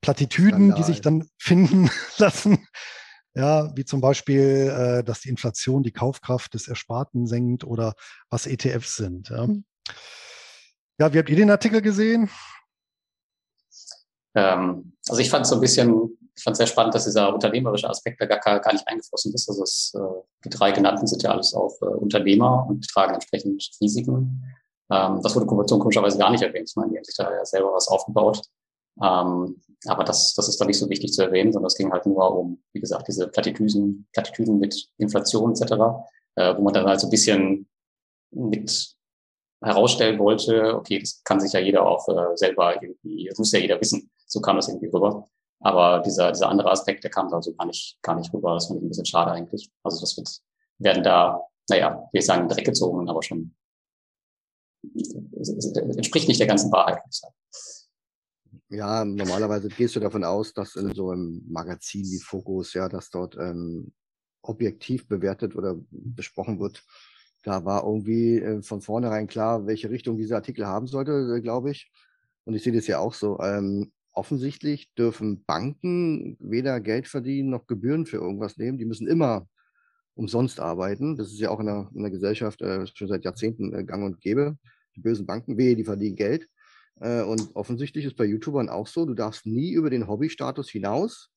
[0.00, 0.76] Plattitüden, Skandal.
[0.76, 2.66] die sich dann finden lassen.
[3.34, 7.94] Ja, wie zum Beispiel, äh, dass die Inflation die Kaufkraft des Ersparten senkt oder
[8.30, 9.28] was ETFs sind.
[9.28, 9.46] Ja.
[9.46, 9.64] Mhm.
[10.98, 12.30] ja, wie habt ihr den Artikel gesehen?
[14.34, 17.88] Ähm, also ich fand es so ein bisschen, ich fand sehr spannend, dass dieser unternehmerische
[17.88, 19.48] Aspekt da gar, gar nicht eingeflossen ist.
[19.48, 23.70] Also es, äh, die drei genannten sind ja alles auch äh, Unternehmer und tragen entsprechend
[23.80, 24.44] Risiken.
[24.90, 26.68] Ähm, das wurde komischerweise gar nicht erwähnt.
[26.68, 28.42] Ich meine, die haben sich da ja selber was aufgebaut.
[29.02, 32.06] Ähm, aber das, das ist dann nicht so wichtig zu erwähnen, sondern es ging halt
[32.06, 35.72] nur um, wie gesagt, diese Plattitüden, Plattitüden mit Inflation etc.,
[36.36, 37.68] äh, wo man dann halt so ein bisschen
[38.30, 38.94] mit
[39.62, 43.60] herausstellen wollte, okay, das kann sich ja jeder auch äh, selber irgendwie, das muss ja
[43.60, 44.10] jeder wissen.
[44.34, 45.28] So kam das irgendwie rüber.
[45.60, 48.54] Aber dieser, dieser andere Aspekt, der kam da so gar nicht, gar nicht rüber.
[48.54, 49.70] Das fand ich ein bisschen schade eigentlich.
[49.84, 50.28] Also das wird,
[50.78, 53.54] werden da, naja, will ich sagen, Dreck gezogen, aber schon
[55.96, 57.00] entspricht nicht der ganzen Wahrheit.
[58.70, 63.08] Ja, normalerweise gehst du davon aus, dass in so einem Magazin wie Focus, ja, dass
[63.08, 63.92] dort ähm,
[64.42, 66.82] objektiv bewertet oder besprochen wird,
[67.44, 71.70] da war irgendwie äh, von vornherein klar, welche Richtung dieser Artikel haben sollte, äh, glaube
[71.70, 71.92] ich.
[72.44, 73.38] Und ich sehe das ja auch so.
[73.40, 78.78] Ähm, offensichtlich dürfen Banken weder Geld verdienen noch Gebühren für irgendwas nehmen.
[78.78, 79.48] Die müssen immer
[80.14, 81.16] umsonst arbeiten.
[81.16, 84.04] Das ist ja auch in der, in der Gesellschaft äh, schon seit Jahrzehnten äh, gang
[84.04, 84.56] und gäbe.
[84.96, 86.48] Die bösen Banken, wehe, die verdienen Geld.
[87.00, 91.34] Äh, und offensichtlich ist bei YouTubern auch so, du darfst nie über den Hobbystatus hinaus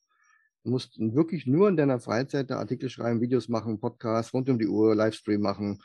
[0.67, 4.67] Du musst wirklich nur in deiner Freizeit Artikel schreiben, Videos machen, Podcasts rund um die
[4.67, 5.82] Uhr, Livestream machen,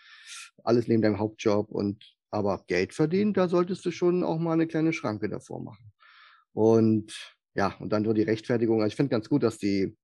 [0.65, 4.67] alles neben deinem Hauptjob und aber Geld verdienen, da solltest du schon auch mal eine
[4.67, 5.92] kleine Schranke davor machen.
[6.53, 8.81] Und ja, und dann nur die Rechtfertigung.
[8.81, 9.97] Also ich finde ganz gut, dass die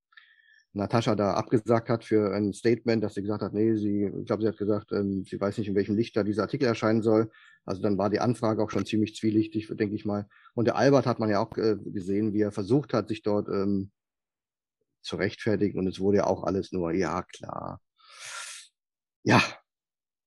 [0.73, 4.43] Natascha da abgesagt hat für ein Statement, dass sie gesagt hat, nee, sie, ich glaube,
[4.43, 7.31] sie hat gesagt, ähm, sie weiß nicht, in welchem Licht da dieser Artikel erscheinen soll.
[7.65, 10.29] Also dann war die Anfrage auch schon ziemlich zwielichtig, denke ich mal.
[10.55, 13.49] Und der Albert hat man ja auch äh, gesehen, wie er versucht hat, sich dort
[13.49, 13.91] ähm,
[15.01, 15.79] zu rechtfertigen.
[15.79, 17.81] Und es wurde ja auch alles nur, ja, klar.
[19.23, 19.43] Ja,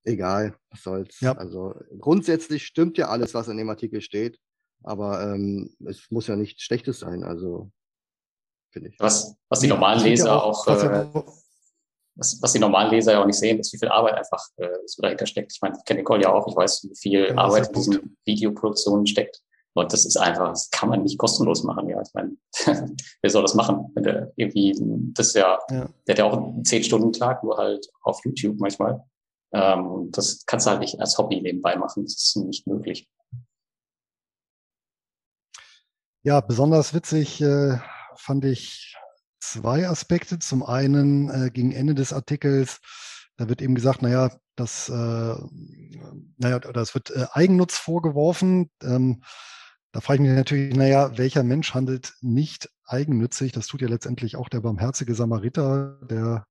[0.04, 1.20] egal, was soll's.
[1.22, 1.34] Ja.
[1.34, 4.40] Also grundsätzlich stimmt ja alles, was in dem Artikel steht,
[4.84, 7.72] aber ähm, es muss ja nichts Schlechtes sein, also
[8.72, 9.00] finde ich.
[9.00, 11.06] Was, was die normalen Leser ja auch, auch äh,
[12.16, 14.68] was, was die normalen Leser ja auch nicht sehen, ist, wie viel Arbeit einfach äh,
[14.86, 15.54] so dahinter steckt.
[15.54, 18.18] Ich meine, ich kenne Nicole ja auch, ich weiß, wie viel ja, Arbeit in diesen
[18.26, 19.42] Videoproduktionen steckt.
[19.74, 21.88] Und das ist einfach, das kann man nicht kostenlos machen.
[21.88, 22.36] Ja, ich meine,
[23.22, 23.90] wer soll das machen?
[23.94, 24.76] Wenn der irgendwie,
[25.14, 25.90] das ist ja, ja.
[26.06, 29.02] der hat ja auch einen zehn Stunden Tag, nur halt auf YouTube manchmal.
[29.54, 32.04] Ähm, das kannst du halt nicht als Hobby nebenbei machen.
[32.04, 33.10] Das ist nicht möglich.
[36.24, 37.80] Ja, besonders witzig äh,
[38.16, 38.96] fand ich
[39.40, 40.38] zwei Aspekte.
[40.38, 42.80] Zum einen äh, gegen Ende des Artikels,
[43.38, 44.94] da wird eben gesagt, naja, das, äh,
[46.38, 48.70] naja, das wird äh, Eigennutz vorgeworfen.
[48.84, 49.24] Ähm,
[49.94, 53.52] da frage ich mich natürlich, naja, welcher Mensch handelt nicht eigennützig?
[53.52, 56.46] Das tut ja letztendlich auch der barmherzige Samariter, der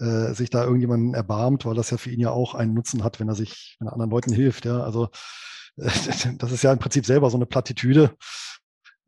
[0.00, 3.20] äh, sich da irgendjemanden erbarmt, weil das ja für ihn ja auch einen Nutzen hat,
[3.20, 4.64] wenn er sich, wenn er anderen Leuten hilft.
[4.64, 5.10] Ja, also
[5.76, 8.16] das ist ja im Prinzip selber so eine Plattitüde.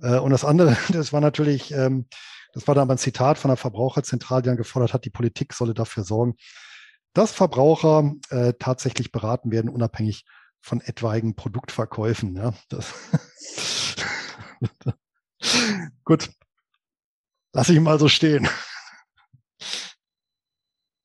[0.03, 2.07] Äh, und das andere, das war natürlich ähm,
[2.53, 5.73] Das war dann ein Zitat von der Verbraucherzentrale, die dann gefordert hat, die Politik solle
[5.75, 6.37] dafür sorgen,
[7.15, 10.25] dass Verbraucher äh, tatsächlich beraten werden, unabhängig
[10.61, 12.37] von etwaigen Produktverkäufen.
[12.37, 12.95] Ja, das
[16.05, 16.31] Gut,
[17.53, 18.49] lasse ich mal so stehen.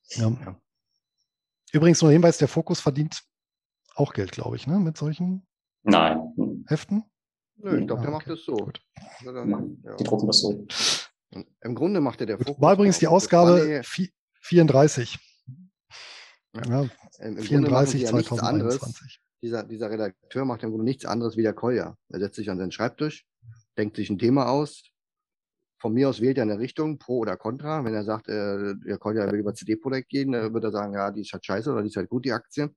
[0.10, 0.60] Ja.
[1.72, 3.24] Übrigens nur Hinweis, der Fokus verdient
[3.96, 5.46] auch Geld, glaube ich, ne, mit solchen
[5.84, 6.66] Nein.
[6.68, 7.04] Heften.
[7.58, 8.28] Nö, ich glaube, der ah, okay.
[8.28, 8.56] macht das so.
[8.56, 8.82] Gut.
[9.22, 10.66] Die drucken das so.
[11.62, 12.62] Im Grunde macht er der Fokus.
[12.62, 13.82] War übrigens die Ausgabe
[14.42, 15.20] 34.
[16.56, 16.64] Ja.
[16.66, 16.90] Ja,
[17.20, 19.22] 34 2021.
[19.42, 21.96] Dieser, dieser Redakteur macht im Grunde nichts anderes wie der Kolja.
[22.10, 23.28] Er setzt sich an seinen Schreibtisch,
[23.78, 24.84] denkt sich ein Thema aus.
[25.80, 27.86] Von mir aus wählt er eine Richtung, pro oder contra.
[27.86, 31.12] Wenn er sagt, äh, der Kolja will über CD-Projekt gehen, dann wird er sagen, ja,
[31.12, 32.74] die ist halt scheiße oder die ist halt gut, die Aktie.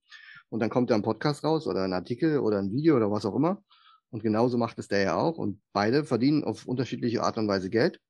[0.50, 3.24] Und dann kommt da ein Podcast raus oder ein Artikel oder ein Video oder was
[3.24, 3.62] auch immer.
[4.10, 5.38] Und genauso macht es der ja auch.
[5.38, 8.00] Und beide verdienen auf unterschiedliche Art und Weise Geld.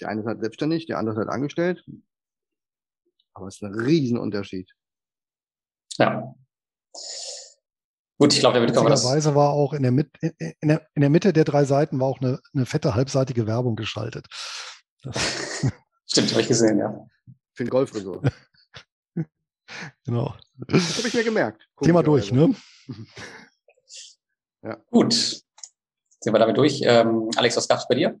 [0.00, 1.84] Der eine ist halt selbstständig, der andere ist halt angestellt.
[3.34, 4.70] Aber es ist ein Riesenunterschied.
[5.98, 6.34] Ja.
[8.18, 9.04] Gut, ich glaube, damit kann man das.
[9.34, 12.20] war auch in der, Mit in, der, in der Mitte der drei Seiten war auch
[12.20, 14.26] eine, eine fette halbseitige Werbung geschaltet.
[16.06, 17.06] Stimmt, habe ich gesehen, ja.
[17.54, 18.30] Für den Golfresort.
[20.04, 20.34] genau.
[20.68, 21.66] Das habe ich mir gemerkt.
[21.82, 22.54] Thema durch, ne?
[24.62, 24.76] ja.
[24.90, 25.12] Gut.
[25.12, 26.80] Sind wir damit durch.
[26.84, 28.18] Ähm, Alex, was gab's bei dir?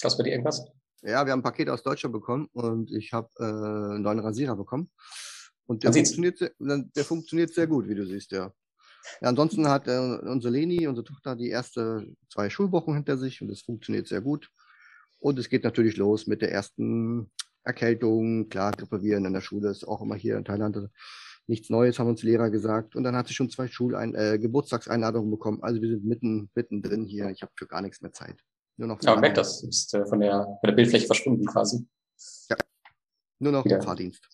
[0.00, 0.64] Gab's bei dir irgendwas?
[1.02, 4.56] Ja, wir haben ein Paket aus Deutschland bekommen und ich habe äh, einen neuen Rasierer
[4.56, 4.90] bekommen.
[5.66, 8.52] Und der funktioniert, sehr, der funktioniert sehr gut, wie du siehst, ja.
[9.20, 13.50] ja ansonsten hat äh, unsere Leni, unsere Tochter, die erste zwei Schulwochen hinter sich und
[13.50, 14.50] es funktioniert sehr gut.
[15.18, 17.30] Und es geht natürlich los mit der ersten
[17.64, 18.48] Erkältung.
[18.48, 20.76] Klar, Grippeviren in der Schule ist auch immer hier in Thailand
[21.46, 22.96] nichts Neues, haben uns Lehrer gesagt.
[22.96, 25.62] Und dann hat sie schon zwei Schulein äh, Geburtstagseinladungen bekommen.
[25.62, 27.30] Also wir sind mitten, mitten drin hier.
[27.30, 28.42] Ich habe für gar nichts mehr Zeit.
[28.76, 29.02] Nur noch.
[29.02, 31.86] Ja, weg, das ist äh, von, der, von der Bildfläche verschwunden quasi.
[32.50, 32.56] Ja.
[33.38, 34.26] Nur noch wieder, Fahrdienst.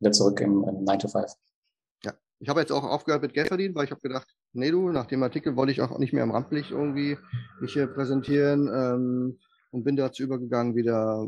[0.00, 1.32] Wieder zurück im, im 9 to 5.
[2.04, 2.14] Ja.
[2.40, 5.06] Ich habe jetzt auch aufgehört mit Geld verdienen, weil ich habe gedacht, nee du, nach
[5.06, 7.18] dem Artikel wollte ich auch nicht mehr im Rampenlicht irgendwie
[7.60, 9.38] mich hier präsentieren ähm,
[9.70, 11.26] und bin dazu übergegangen, wieder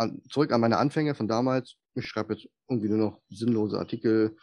[0.00, 1.76] an, zurück an meine Anfänge von damals.
[1.94, 4.36] Ich schreibe jetzt irgendwie nur noch sinnlose Artikel,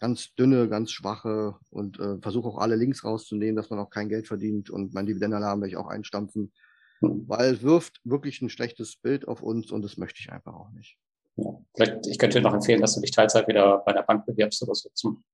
[0.00, 4.08] ganz dünne, ganz schwache und äh, versuche auch alle Links rauszunehmen, dass man auch kein
[4.08, 6.52] Geld verdient und mein Dividendenalarm werde ich auch einstampfen,
[7.00, 10.70] weil es wirft wirklich ein schlechtes Bild auf uns und das möchte ich einfach auch
[10.70, 10.96] nicht.
[11.36, 11.60] Ja.
[11.74, 14.62] Vielleicht, ich könnte dir noch empfehlen, dass du dich Teilzeit wieder bei der Bank bewirbst
[14.62, 14.88] oder so.
[14.94, 15.24] Zum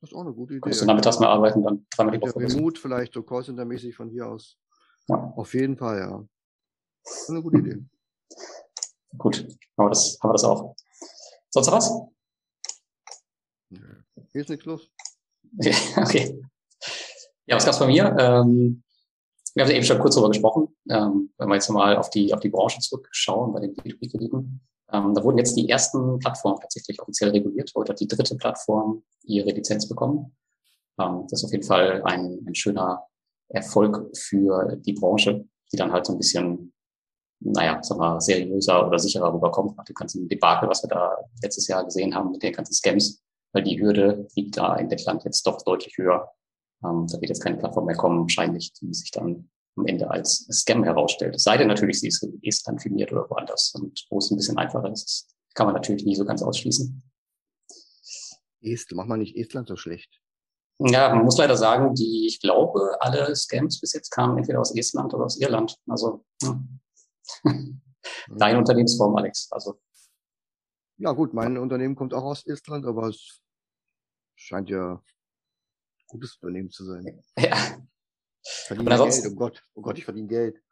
[0.00, 0.60] das ist auch eine gute Idee.
[0.62, 2.36] Kannst du nachmittags mal arbeiten, dann dreimal die Woche.
[2.36, 4.56] Remote vielleicht, so Callcenter-mäßig von hier aus.
[5.08, 5.32] Ja.
[5.36, 6.24] Auf jeden Fall, ja.
[7.04, 7.84] Das ist eine gute Idee.
[9.16, 9.38] Gut,
[9.76, 10.74] haben wir das, haben wir das auch.
[11.50, 11.92] Sonst noch was?
[14.32, 14.88] Hier ist nichts los.
[15.96, 16.40] okay.
[17.46, 18.16] Ja, was gab's bei mir?
[18.18, 18.82] Ähm,
[19.54, 20.76] wir haben ja eben schon kurz darüber gesprochen.
[20.88, 24.60] Ähm, wenn wir jetzt mal auf die, auf die Branche zurückschauen, bei den B2B-Krediten.
[24.92, 27.72] Ähm, da wurden jetzt die ersten Plattformen tatsächlich offiziell reguliert.
[27.74, 30.36] Heute hat die dritte Plattform ihre Lizenz bekommen.
[31.00, 33.04] Ähm, das ist auf jeden Fall ein, ein schöner
[33.48, 36.72] Erfolg für die Branche, die dann halt so ein bisschen
[37.40, 41.66] naja, sag mal, seriöser oder sicherer rüberkommt nach dem ganzen Debakel, was wir da letztes
[41.66, 43.22] Jahr gesehen haben mit den ganzen Scams,
[43.52, 46.30] weil die Hürde liegt da in Lettland jetzt doch deutlich höher.
[46.84, 50.46] Ähm, da wird jetzt keine Plattform mehr kommen, wahrscheinlich, die sich dann am Ende als
[50.50, 51.34] Scam herausstellt.
[51.34, 54.36] Es sei denn natürlich, sie ist in Estland firmiert oder woanders und wo es ein
[54.36, 57.02] bisschen einfacher ist, kann man natürlich nie so ganz ausschließen.
[58.62, 60.20] Estland, mach mal nicht Estland so schlecht.
[60.82, 64.74] Ja, man muss leider sagen, die, ich glaube, alle Scams bis jetzt kamen entweder aus
[64.74, 65.76] Estland oder aus Irland.
[65.86, 66.58] Also, ja.
[68.28, 69.50] Deine Unternehmensform, Alex.
[69.50, 69.80] Also.
[70.98, 73.40] Ja, gut, mein Unternehmen kommt auch aus Estland, aber es
[74.36, 75.02] scheint ja ein
[76.06, 77.22] gutes Unternehmen zu sein.
[77.38, 77.56] Ja.
[78.42, 80.62] Verdiene Geld, oh Gott, oh Gott, ich verdiene Geld.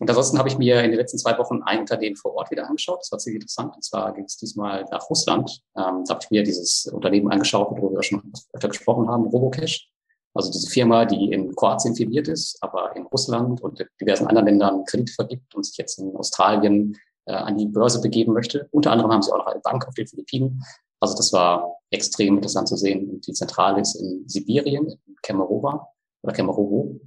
[0.00, 2.66] Und ansonsten habe ich mir in den letzten zwei Wochen ein Unternehmen vor Ort wieder
[2.66, 3.00] angeschaut.
[3.00, 3.74] Das war ziemlich interessant.
[3.76, 5.62] Und zwar ging es diesmal nach Russland.
[5.76, 9.88] Ähm, da habe ich mir dieses Unternehmen angeschaut, worüber wir schon öfter gesprochen haben, Robocash.
[10.34, 14.84] Also diese Firma, die in Kroatien filiert ist, aber in Russland und diversen anderen Ländern
[14.84, 18.68] Kredite vergibt und sich jetzt in Australien äh, an die Börse begeben möchte.
[18.72, 20.62] Unter anderem haben sie auch noch eine Bank auf den Philippinen.
[20.98, 23.08] Also das war extrem interessant zu sehen.
[23.08, 25.86] Und die Zentrale ist in Sibirien, in Kemerovo
[26.22, 27.00] oder Kemerovo.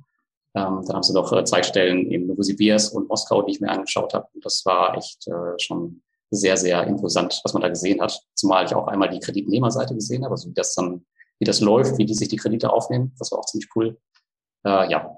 [0.55, 3.69] Ähm, dann haben sie noch äh, zwei Stellen in Novosibirsk und Moskau, die ich mir
[3.69, 4.27] angeschaut habe.
[4.33, 6.01] Und das war echt äh, schon
[6.31, 8.21] sehr, sehr imposant, was man da gesehen hat.
[8.35, 11.05] Zumal ich auch einmal die Kreditnehmerseite gesehen habe, also wie das dann
[11.39, 13.13] wie das läuft, wie die sich die Kredite aufnehmen.
[13.19, 13.97] Das war auch ziemlich cool.
[14.65, 15.17] Äh, ja,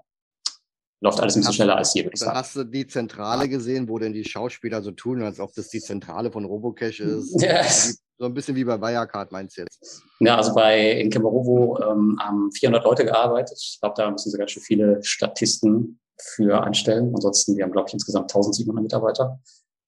[1.02, 2.38] läuft alles ein bisschen schneller als hier, würde ich sagen.
[2.38, 5.80] Hast du die Zentrale gesehen, wo denn die Schauspieler so tun, als ob das die
[5.80, 7.42] Zentrale von Robocash ist?
[7.42, 8.00] Yes.
[8.18, 10.04] So ein bisschen wie bei Wirecard, meinst du jetzt?
[10.20, 13.58] Ja, also bei in Kemerovo ähm, haben 400 Leute gearbeitet.
[13.62, 16.00] Ich glaube, da müssen sogar schon viele Statisten
[16.36, 17.14] für anstellen.
[17.16, 19.40] Ansonsten, wir haben, glaube ich, insgesamt 1700 Mitarbeiter.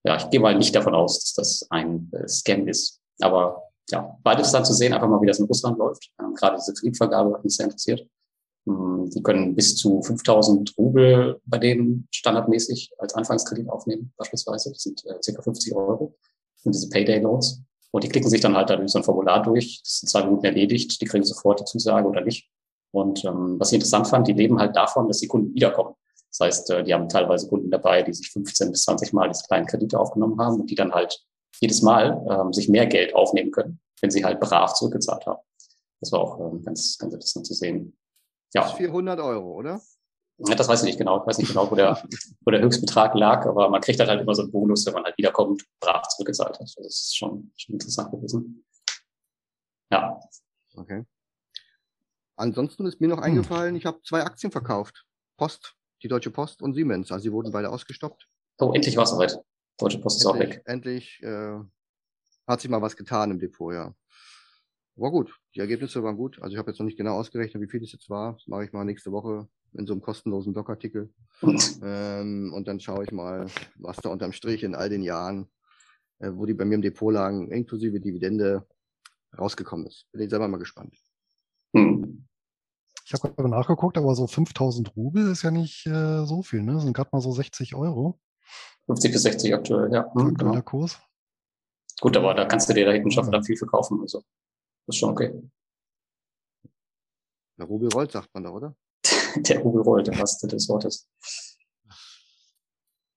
[0.05, 3.01] Ja, ich gehe mal nicht davon aus, dass das ein äh, Scam ist.
[3.19, 6.11] Aber ja, beides dann zu sehen, einfach mal, wie das in Russland läuft.
[6.19, 8.07] Ähm, gerade diese Kreditvergabe hat mich sehr interessiert.
[8.67, 14.71] Ähm, die können bis zu 5000 Rubel bei denen standardmäßig als Anfangskredit aufnehmen, beispielsweise.
[14.71, 16.15] Das sind äh, circa 50 Euro.
[16.63, 17.61] Und diese Payday-Loans.
[17.91, 19.81] Und die klicken sich dann halt dadurch so ein Formular durch.
[19.83, 21.01] Das sind zwei Minuten erledigt.
[21.01, 22.49] Die kriegen sofort die Zusage oder nicht.
[22.91, 25.95] Und ähm, was ich interessant fand, die leben halt davon, dass die Kunden wiederkommen.
[26.29, 29.43] Das heißt, äh, die haben teilweise Kunden dabei, die sich 15 bis 20 Mal diese
[29.43, 31.21] kleinen Kredite aufgenommen haben und die dann halt
[31.59, 35.41] jedes Mal ähm, sich mehr Geld aufnehmen können, wenn sie halt brav zurückgezahlt haben.
[35.99, 37.97] Das war auch ähm, ganz, ganz interessant zu sehen.
[38.53, 38.61] Ja.
[38.61, 39.81] Das ist 400 Euro, oder?
[40.37, 41.21] Ja, das weiß ich nicht genau.
[41.21, 42.03] Ich weiß nicht genau, wo der,
[42.45, 45.03] wo der Höchstbetrag lag, aber man kriegt halt, halt immer so einen Bonus, wenn man
[45.03, 46.61] halt wiederkommt, brav zurückgezahlt hat.
[46.61, 48.65] Das ist schon, schon interessant gewesen.
[49.91, 50.19] Ja.
[50.75, 51.05] Okay.
[52.37, 53.23] Ansonsten ist mir noch hm.
[53.23, 55.05] eingefallen, ich habe zwei Aktien verkauft.
[55.37, 57.11] Post, die Deutsche Post und Siemens.
[57.11, 58.27] Also sie wurden beide ausgestoppt.
[58.59, 59.39] Oh, endlich war es soweit.
[59.81, 60.61] Deutsche Post endlich, ist auch weg.
[60.65, 61.59] Endlich äh,
[62.47, 63.93] hat sich mal was getan im Depot, ja.
[64.95, 65.33] War gut.
[65.55, 66.41] Die Ergebnisse waren gut.
[66.41, 68.33] Also ich habe jetzt noch nicht genau ausgerechnet, wie viel es jetzt war.
[68.33, 71.13] Das mache ich mal nächste Woche in so einem kostenlosen Blogartikel.
[71.83, 75.49] ähm, und dann schaue ich mal, was da unterm Strich in all den Jahren,
[76.19, 78.67] äh, wo die bei mir im Depot lagen, inklusive Dividende,
[79.37, 80.07] rausgekommen ist.
[80.11, 80.93] Bin ich selber mal gespannt.
[81.73, 82.27] Hm.
[83.05, 86.73] Ich habe gerade nachgeguckt, aber so 5000 Rubel ist ja nicht äh, so viel, ne?
[86.73, 88.19] Das sind gerade mal so 60 Euro.
[88.87, 90.11] 50 bis 60 aktuell, ja.
[90.13, 90.61] Mhm, genau.
[90.61, 90.99] Kurs.
[91.99, 93.99] Gut, aber da kannst du dir da hinten schon verdammt viel verkaufen.
[94.01, 94.23] Also,
[94.87, 95.33] das ist schon okay.
[97.57, 98.75] Der Rubel rollt, sagt man da, oder?
[99.35, 101.07] der Rubel rollt, im wahrsten des Wortes.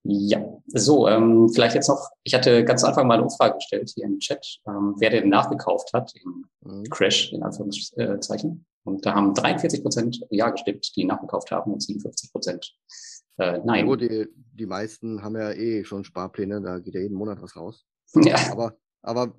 [0.07, 3.91] Ja, so, ähm, vielleicht jetzt noch, ich hatte ganz am Anfang mal eine Umfrage gestellt
[3.95, 6.85] hier im Chat, ähm, wer denn nachgekauft hat im mhm.
[6.91, 8.67] Crash, in Anführungszeichen.
[8.85, 12.77] Und da haben 43 Prozent Ja gestimmt, die nachgekauft haben und 57 Prozent
[13.39, 13.89] äh, nein.
[13.89, 17.57] Ja, die, die meisten haben ja eh schon Sparpläne, da geht ja jeden Monat was
[17.57, 17.85] raus.
[18.24, 18.37] Ja.
[18.53, 19.35] Aber, aber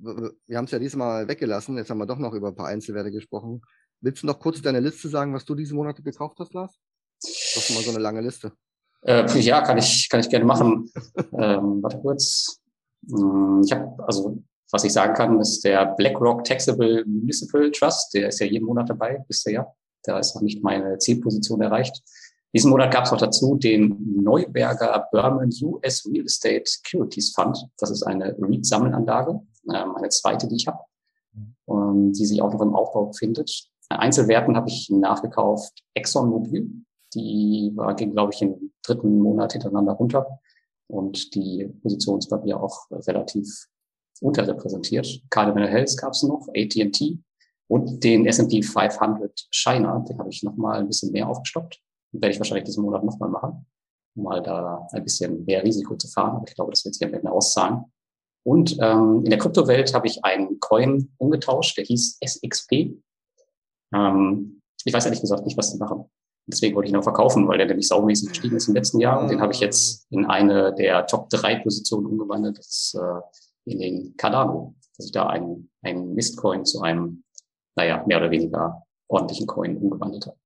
[0.48, 3.12] wir haben es ja diesmal weggelassen, jetzt haben wir doch noch über ein paar Einzelwerte
[3.12, 3.62] gesprochen.
[4.02, 6.78] Willst du noch kurz deine Liste sagen, was du diese Monate gekauft hast, Lars?
[7.22, 8.52] Das ist mal so eine lange Liste.
[9.04, 10.92] Äh, ja, kann ich, kann ich gerne machen.
[11.40, 12.60] ähm, warte kurz.
[13.10, 18.30] Hm, ich habe, also was ich sagen kann, ist der BlackRock Taxable Municipal Trust, der
[18.30, 19.68] ist ja jeden Monat dabei, wisst ihr ja.
[20.04, 22.04] Da ist noch nicht meine Zielposition erreicht.
[22.56, 27.68] Diesen Monat gab es auch dazu den Neuberger Berman US Real Estate Securities Fund.
[27.78, 29.42] Das ist eine REIT-Sammelanlage,
[29.74, 30.80] ähm, eine zweite, die ich habe,
[31.68, 33.68] ähm, die sich auch noch im Aufbau befindet.
[33.90, 36.72] Einzelwerten habe ich nachgekauft ExxonMobil.
[37.14, 40.40] Die war, ging, glaube ich, im dritten Monat hintereinander runter
[40.88, 43.68] und die Position ist bei mir auch relativ
[44.22, 45.24] unterrepräsentiert.
[45.30, 47.20] Cardinal Health gab es noch, AT&T
[47.68, 51.82] und den S&P 500 China, den habe ich nochmal ein bisschen mehr aufgestockt.
[52.22, 53.66] Werde ich wahrscheinlich diesen Monat nochmal machen,
[54.16, 56.38] um mal da ein bisschen mehr Risiko zu fahren.
[56.38, 57.86] Aber ich glaube, das wird sich am Ende auszahlen.
[58.46, 63.00] Und ähm, in der Kryptowelt habe ich einen Coin umgetauscht, der hieß SXP.
[63.94, 66.06] Ähm, ich weiß ehrlich gesagt nicht, was die machen.
[66.48, 69.20] Deswegen wollte ich ihn auch verkaufen, weil der nämlich saumäßig gestiegen ist im letzten Jahr.
[69.20, 72.60] Und den habe ich jetzt in eine der Top 3 Positionen umgewandelt.
[72.60, 77.24] Das ist äh, in den Cardano, dass ich da einen, einen Mistcoin zu einem,
[77.76, 80.38] naja, mehr oder weniger ordentlichen Coin umgewandelt habe.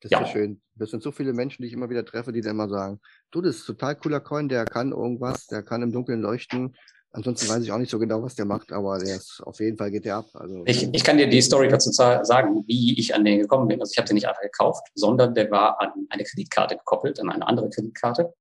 [0.00, 0.20] Das ja.
[0.22, 0.60] ist schön.
[0.74, 3.40] Das sind so viele Menschen, die ich immer wieder treffe, die dann immer sagen, du,
[3.42, 6.76] das ist total cooler Coin, der kann irgendwas, der kann im Dunkeln leuchten.
[7.12, 9.76] Ansonsten weiß ich auch nicht so genau, was der macht, aber der ist auf jeden
[9.76, 10.26] Fall geht der ab.
[10.34, 13.80] Also, ich, ich kann dir die Story dazu sagen, wie ich an den gekommen bin.
[13.80, 17.30] Also ich habe den nicht einfach gekauft, sondern der war an eine Kreditkarte gekoppelt, an
[17.30, 18.32] eine andere Kreditkarte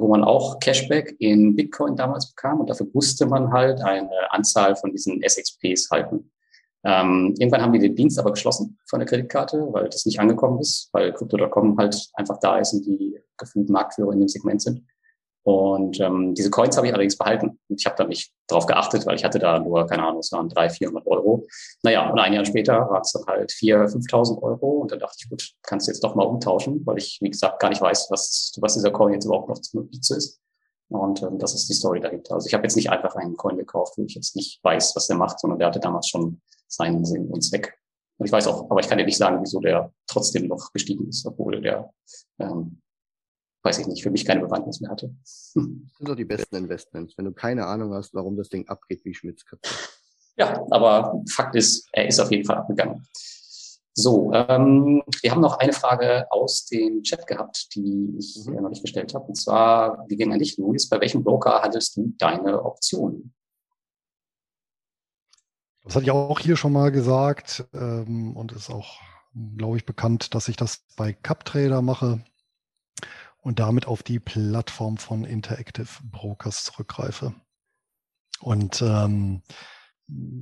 [0.00, 4.74] wo man auch Cashback in Bitcoin damals bekam und dafür musste man halt eine Anzahl
[4.76, 6.30] von diesen SXPs halten.
[6.84, 10.60] Ähm, irgendwann haben die den Dienst aber geschlossen von der Kreditkarte, weil das nicht angekommen
[10.60, 14.84] ist, weil Crypto.com halt einfach da ist und die gefühlt Marktführer in dem Segment sind.
[15.44, 17.58] Und ähm, diese Coins habe ich allerdings behalten.
[17.68, 20.32] Und ich habe da nicht drauf geachtet, weil ich hatte da nur, keine Ahnung, es
[20.32, 21.46] waren 300, 400 Euro.
[21.82, 24.80] Naja, und ein Jahr später war es dann halt 4.000, 5.000 Euro.
[24.80, 27.60] Und dann dachte ich, gut, kannst du jetzt doch mal umtauschen, weil ich, wie gesagt,
[27.60, 30.40] gar nicht weiß, was, was dieser Coin jetzt überhaupt noch zu ist.
[30.88, 32.34] Und ähm, das ist die Story dahinter.
[32.34, 35.08] Also ich habe jetzt nicht einfach einen Coin gekauft, wo ich jetzt nicht weiß, was
[35.08, 36.40] der macht, sondern der hatte damals schon
[36.76, 37.78] seinen Sinn und Zweck.
[38.18, 41.08] Und ich weiß auch, aber ich kann dir nicht sagen, wieso der trotzdem noch gestiegen
[41.08, 41.92] ist, obwohl der
[42.38, 42.80] ähm,
[43.64, 45.14] weiß ich nicht, für mich keine Bewandtnis mehr hatte.
[45.20, 49.04] Das sind doch die besten Investments, wenn du keine Ahnung hast, warum das Ding abgeht
[49.04, 49.70] wie Schmitzkatze.
[50.36, 53.06] Ja, aber Fakt ist, er ist auf jeden Fall abgegangen.
[53.96, 58.56] So, ähm, wir haben noch eine Frage aus dem Chat gehabt, die ich mhm.
[58.56, 59.26] noch nicht gestellt habe.
[59.26, 63.32] Und zwar, wie ging eigentlich, Luis, bei welchem Broker hattest du deine Optionen?
[65.84, 69.00] Das hatte ich auch hier schon mal gesagt ähm, und ist auch,
[69.56, 72.24] glaube ich, bekannt, dass ich das bei CupTrader mache.
[73.44, 77.34] und damit auf die Plattform von Interactive Brokers zurückgreife.
[78.40, 79.42] Und ähm,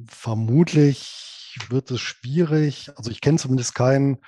[0.09, 2.91] vermutlich wird es schwierig.
[2.97, 4.19] Also ich kenne zumindest keinen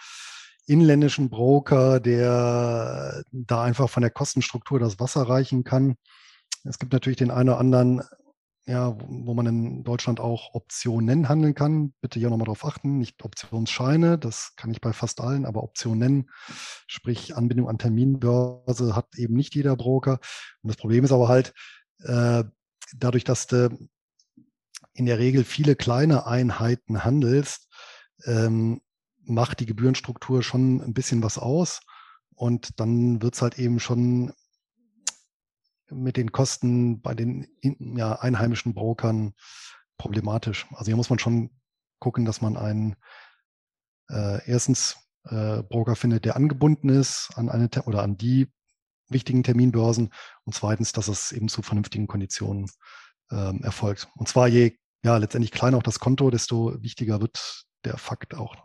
[0.67, 5.97] inländischen Broker, der da einfach von der Kostenstruktur das Wasser reichen kann.
[6.65, 8.03] Es gibt natürlich den einen oder anderen,
[8.67, 11.93] ja, wo man in Deutschland auch Optionen handeln kann.
[12.01, 16.31] Bitte hier nochmal darauf achten, nicht Optionsscheine, das kann ich bei fast allen, aber Optionen,
[16.87, 20.19] sprich Anbindung an Terminbörse, hat eben nicht jeder Broker.
[20.62, 21.53] Und das Problem ist aber halt,
[21.99, 22.45] äh,
[22.97, 23.89] dadurch, dass du
[24.95, 27.69] in der Regel viele kleine Einheiten handelst,
[28.25, 28.81] ähm,
[29.25, 31.81] macht die Gebührenstruktur schon ein bisschen was aus.
[32.35, 34.33] Und dann wird es halt eben schon
[35.91, 39.35] mit den Kosten bei den ja, einheimischen Brokern
[39.99, 40.66] problematisch.
[40.70, 41.51] Also hier muss man schon
[41.99, 42.97] gucken, dass man einen
[44.11, 48.53] äh, erstens äh, Broker findet, der angebunden ist an eine oder an die
[49.09, 50.12] wichtigen Terminbörsen
[50.45, 52.70] und zweitens, dass es eben zu vernünftigen Konditionen
[53.30, 54.09] ähm, erfolgt.
[54.16, 58.64] Und zwar je ja letztendlich kleiner auch das Konto, desto wichtiger wird der Fakt auch.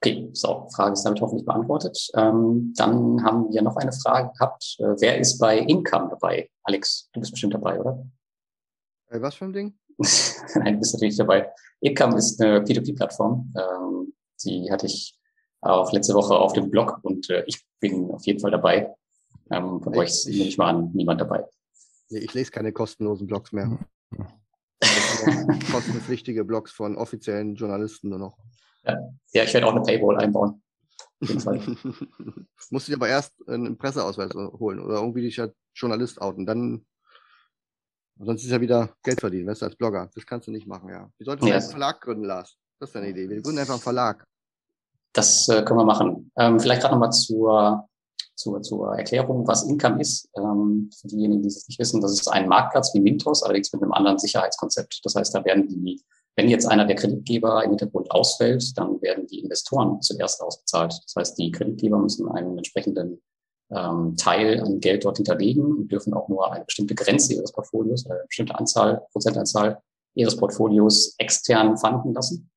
[0.00, 2.08] Okay, so, Frage ist damit hoffentlich beantwortet.
[2.14, 4.76] Ähm, dann haben wir noch eine Frage gehabt.
[4.78, 6.48] Äh, wer ist bei Income dabei?
[6.62, 8.06] Alex, du bist bestimmt dabei, oder?
[9.10, 9.76] Äh, was für ein Ding?
[10.54, 11.50] Nein, du bist natürlich dabei.
[11.80, 13.52] Income ist eine P2P-Plattform.
[13.56, 15.18] Ähm, die hatte ich
[15.62, 18.94] auch letzte Woche auf dem Blog und äh, ich bin auf jeden Fall dabei.
[19.50, 21.44] Ähm, von ich, euch nehme ich mal an, niemand dabei.
[22.10, 23.78] Nee, ich lese keine kostenlosen Blogs mehr.
[25.72, 28.38] Kostenpflichtige Blogs von offiziellen Journalisten nur noch.
[29.32, 30.62] Ja, ich werde auch eine Paywall einbauen.
[32.70, 36.46] Musst du dir aber erst einen Presseausweis holen oder irgendwie dich als Journalist outen.
[36.46, 36.86] Dann,
[38.18, 40.10] sonst ist ja wieder Geld verdienen, weißt du, als Blogger.
[40.14, 41.10] Das kannst du nicht machen, ja.
[41.18, 41.58] Wie solltest du ja.
[41.58, 42.56] einen Verlag gründen, Lars?
[42.78, 43.28] Das ist eine Idee.
[43.28, 44.24] Wir gründen einfach einen Verlag.
[45.12, 46.30] Das äh, können wir machen.
[46.36, 47.88] Ähm, vielleicht gerade nochmal zur
[48.38, 50.30] zur, zur Erklärung, was Income ist.
[50.36, 53.82] Ähm, für diejenigen, die es nicht wissen, das ist ein Marktplatz wie Mintos, allerdings mit
[53.82, 55.00] einem anderen Sicherheitskonzept.
[55.04, 56.00] Das heißt, da werden die,
[56.38, 60.92] wenn jetzt einer der Kreditgeber im Hintergrund ausfällt, dann werden die Investoren zuerst ausbezahlt.
[60.92, 63.20] Das heißt, die Kreditgeber müssen einen entsprechenden
[63.72, 68.06] ähm, Teil an Geld dort hinterlegen und dürfen auch nur eine bestimmte Grenze ihres Portfolios,
[68.06, 69.82] eine bestimmte Anzahl, Prozentanzahl
[70.14, 72.48] ihres Portfolios extern fanden lassen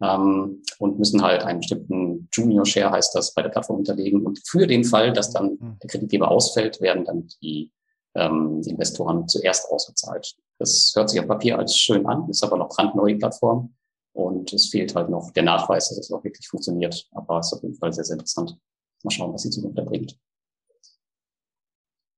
[0.00, 4.24] ähm, und müssen halt einen bestimmten Junior Share, heißt das, bei der Plattform hinterlegen.
[4.24, 5.78] Und für den Fall, dass dann mhm.
[5.82, 7.70] der Kreditgeber ausfällt, werden dann die,
[8.16, 10.36] ähm, die Investoren zuerst ausgezahlt.
[10.58, 13.74] Das hört sich auf Papier als schön an, ist aber noch brandneue Plattform.
[14.12, 17.06] Und es fehlt halt noch der Nachweis, dass es auch wirklich funktioniert.
[17.12, 18.56] Aber es ist auf jeden Fall sehr, sehr interessant.
[19.02, 20.18] Mal schauen, was die Zukunft da bringt.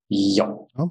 [0.09, 0.67] Ja.
[0.77, 0.91] ja.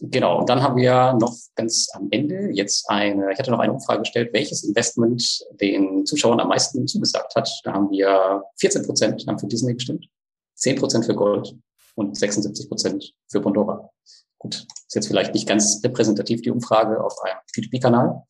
[0.00, 3.72] Genau, und dann haben wir noch ganz am Ende jetzt eine, ich hatte noch eine
[3.72, 7.50] Umfrage gestellt, welches Investment den Zuschauern am meisten zugesagt hat.
[7.64, 10.06] Da haben wir 14 Prozent haben für Disney gestimmt,
[10.54, 11.54] 10 Prozent für Gold
[11.94, 13.90] und 76 Prozent für Bondora.
[14.38, 18.22] Gut, ist jetzt vielleicht nicht ganz repräsentativ die Umfrage auf einem P2P-Kanal.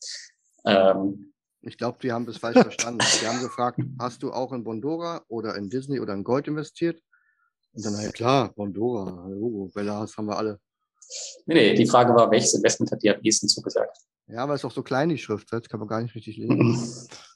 [0.67, 1.33] Ähm,
[1.63, 3.05] ich glaube, die haben das falsch verstanden.
[3.21, 7.01] Die haben gefragt, hast du auch in Bondora oder in Disney oder in Gold investiert?
[7.73, 10.61] Und dann, ja klar, Bondora, Logo, Bellas haben wir alle.
[11.47, 13.97] Nee, nee, die Frage war, welches Investment hat dir am ehesten zugesagt?
[14.27, 17.09] Ja, weil es auch so klein die Schrift ist, kann man gar nicht richtig lesen.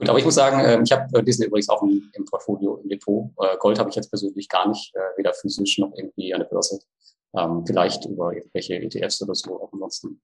[0.00, 2.88] Gut, aber ich muss sagen, ähm, ich habe äh, Disney übrigens auch im, Portfolio, im
[2.88, 3.30] Depot.
[3.38, 6.46] Äh, Gold habe ich jetzt persönlich gar nicht, äh, weder physisch noch irgendwie an der
[6.46, 6.80] Börse.
[7.36, 10.22] Ähm, vielleicht über irgendwelche ETFs oder so, auch ansonsten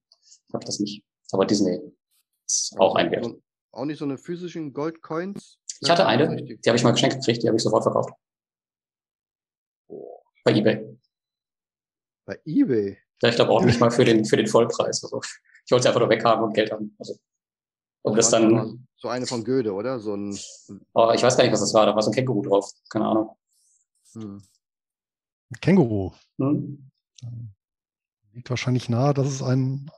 [0.51, 1.03] habe ich das nicht.
[1.31, 1.79] Aber Disney
[2.47, 3.29] ist auch ein Wert.
[3.71, 5.59] Auch nicht so eine physischen Goldcoins?
[5.79, 8.09] Ich hatte eine, die habe ich mal geschenkt gekriegt, die habe ich sofort verkauft.
[10.43, 10.97] Bei eBay.
[12.25, 12.97] Bei eBay?
[13.21, 15.03] Ja, ich glaube auch nicht mal für den, für den Vollpreis.
[15.03, 15.21] Also,
[15.65, 16.95] ich wollte es einfach nur weghaben und Geld haben.
[16.97, 17.15] Also,
[18.07, 18.87] ob das dann.
[18.99, 19.99] So eine von Goethe, oder?
[19.99, 20.37] So ein.
[20.93, 21.85] Oh, ich weiß gar nicht, was das war.
[21.85, 22.71] Da war so ein Känguru drauf.
[22.89, 23.29] Keine Ahnung.
[24.13, 24.41] Hm.
[25.61, 26.13] Känguru.
[26.39, 26.89] Hm?
[28.33, 29.91] Liegt wahrscheinlich nahe, dass es ein,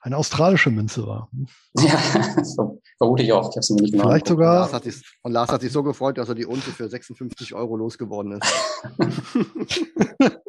[0.00, 1.28] eine australische Münze war.
[1.78, 3.50] Ja, so, vermute ich auch.
[3.50, 4.64] Ich habe sie mir nicht genau Vielleicht sogar.
[4.64, 7.54] Und Lars, sich, und Lars hat sich so gefreut, dass er die Unze für 56
[7.54, 8.54] Euro losgeworden ist.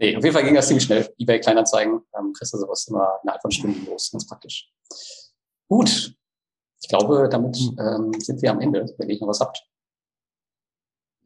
[0.00, 1.14] Nee, auf jeden Fall ging das ziemlich schnell.
[1.18, 4.10] eBay Kleinanzeigen, ähm, kriegst du sowas immer innerhalb von Stunden los.
[4.10, 4.72] Ganz praktisch.
[5.68, 6.16] Gut.
[6.82, 7.78] Ich glaube, damit hm.
[7.78, 9.62] ähm, sind wir am Ende, wenn ihr noch was habt.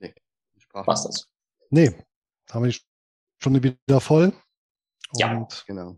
[0.00, 0.12] Nee,
[0.58, 0.86] Sprach.
[0.88, 1.28] War's das?
[1.70, 1.94] Nee,
[2.50, 2.80] haben wir die
[3.40, 4.32] Stunde wieder voll.
[5.12, 5.46] Und ja.
[5.68, 5.96] Genau.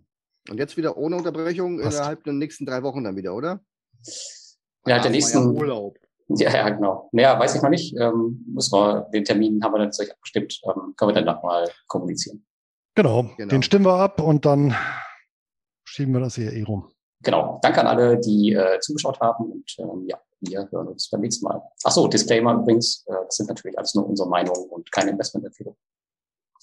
[0.50, 1.96] Und jetzt wieder ohne Unterbrechung Passt.
[1.96, 3.64] innerhalb der nächsten drei Wochen dann wieder, oder?
[4.86, 5.38] Ja, der nächsten.
[5.38, 5.98] Ja Urlaub.
[6.28, 7.08] Ja, ja, genau.
[7.12, 7.96] Naja, weiß ich noch nicht.
[7.98, 10.60] Ähm, muss man, den Termin haben wir dann zu abgestimmt.
[10.64, 12.45] Ähm, können wir dann nochmal kommunizieren.
[12.96, 14.74] Genau, genau, den stimmen wir ab und dann
[15.84, 16.90] schieben wir das hier eh rum.
[17.22, 21.20] genau, danke an alle, die äh, zugeschaut haben und ähm, ja, wir hören uns beim
[21.20, 21.62] nächsten Mal.
[21.84, 25.76] Ach so, Disclaimer übrigens, äh, das sind natürlich alles nur unsere Meinungen und keine Investmentempfehlung.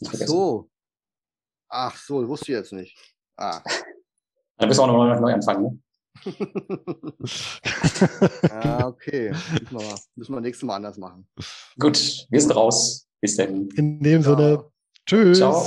[0.08, 0.70] Ach so.
[1.70, 2.98] Ach so, wusste ich jetzt nicht.
[3.38, 3.62] Ah.
[4.58, 5.80] Dann bist du auch noch neu, neu anfangen, ne?
[8.52, 9.32] ah, okay.
[9.32, 11.28] Müssen wir, müssen wir nächstes Mal anders machen.
[11.80, 13.08] Gut, wir sind raus.
[13.20, 13.70] Bis dann.
[13.70, 14.70] In dem Sinne,
[15.06, 15.38] tschüss.
[15.40, 15.66] Ciao.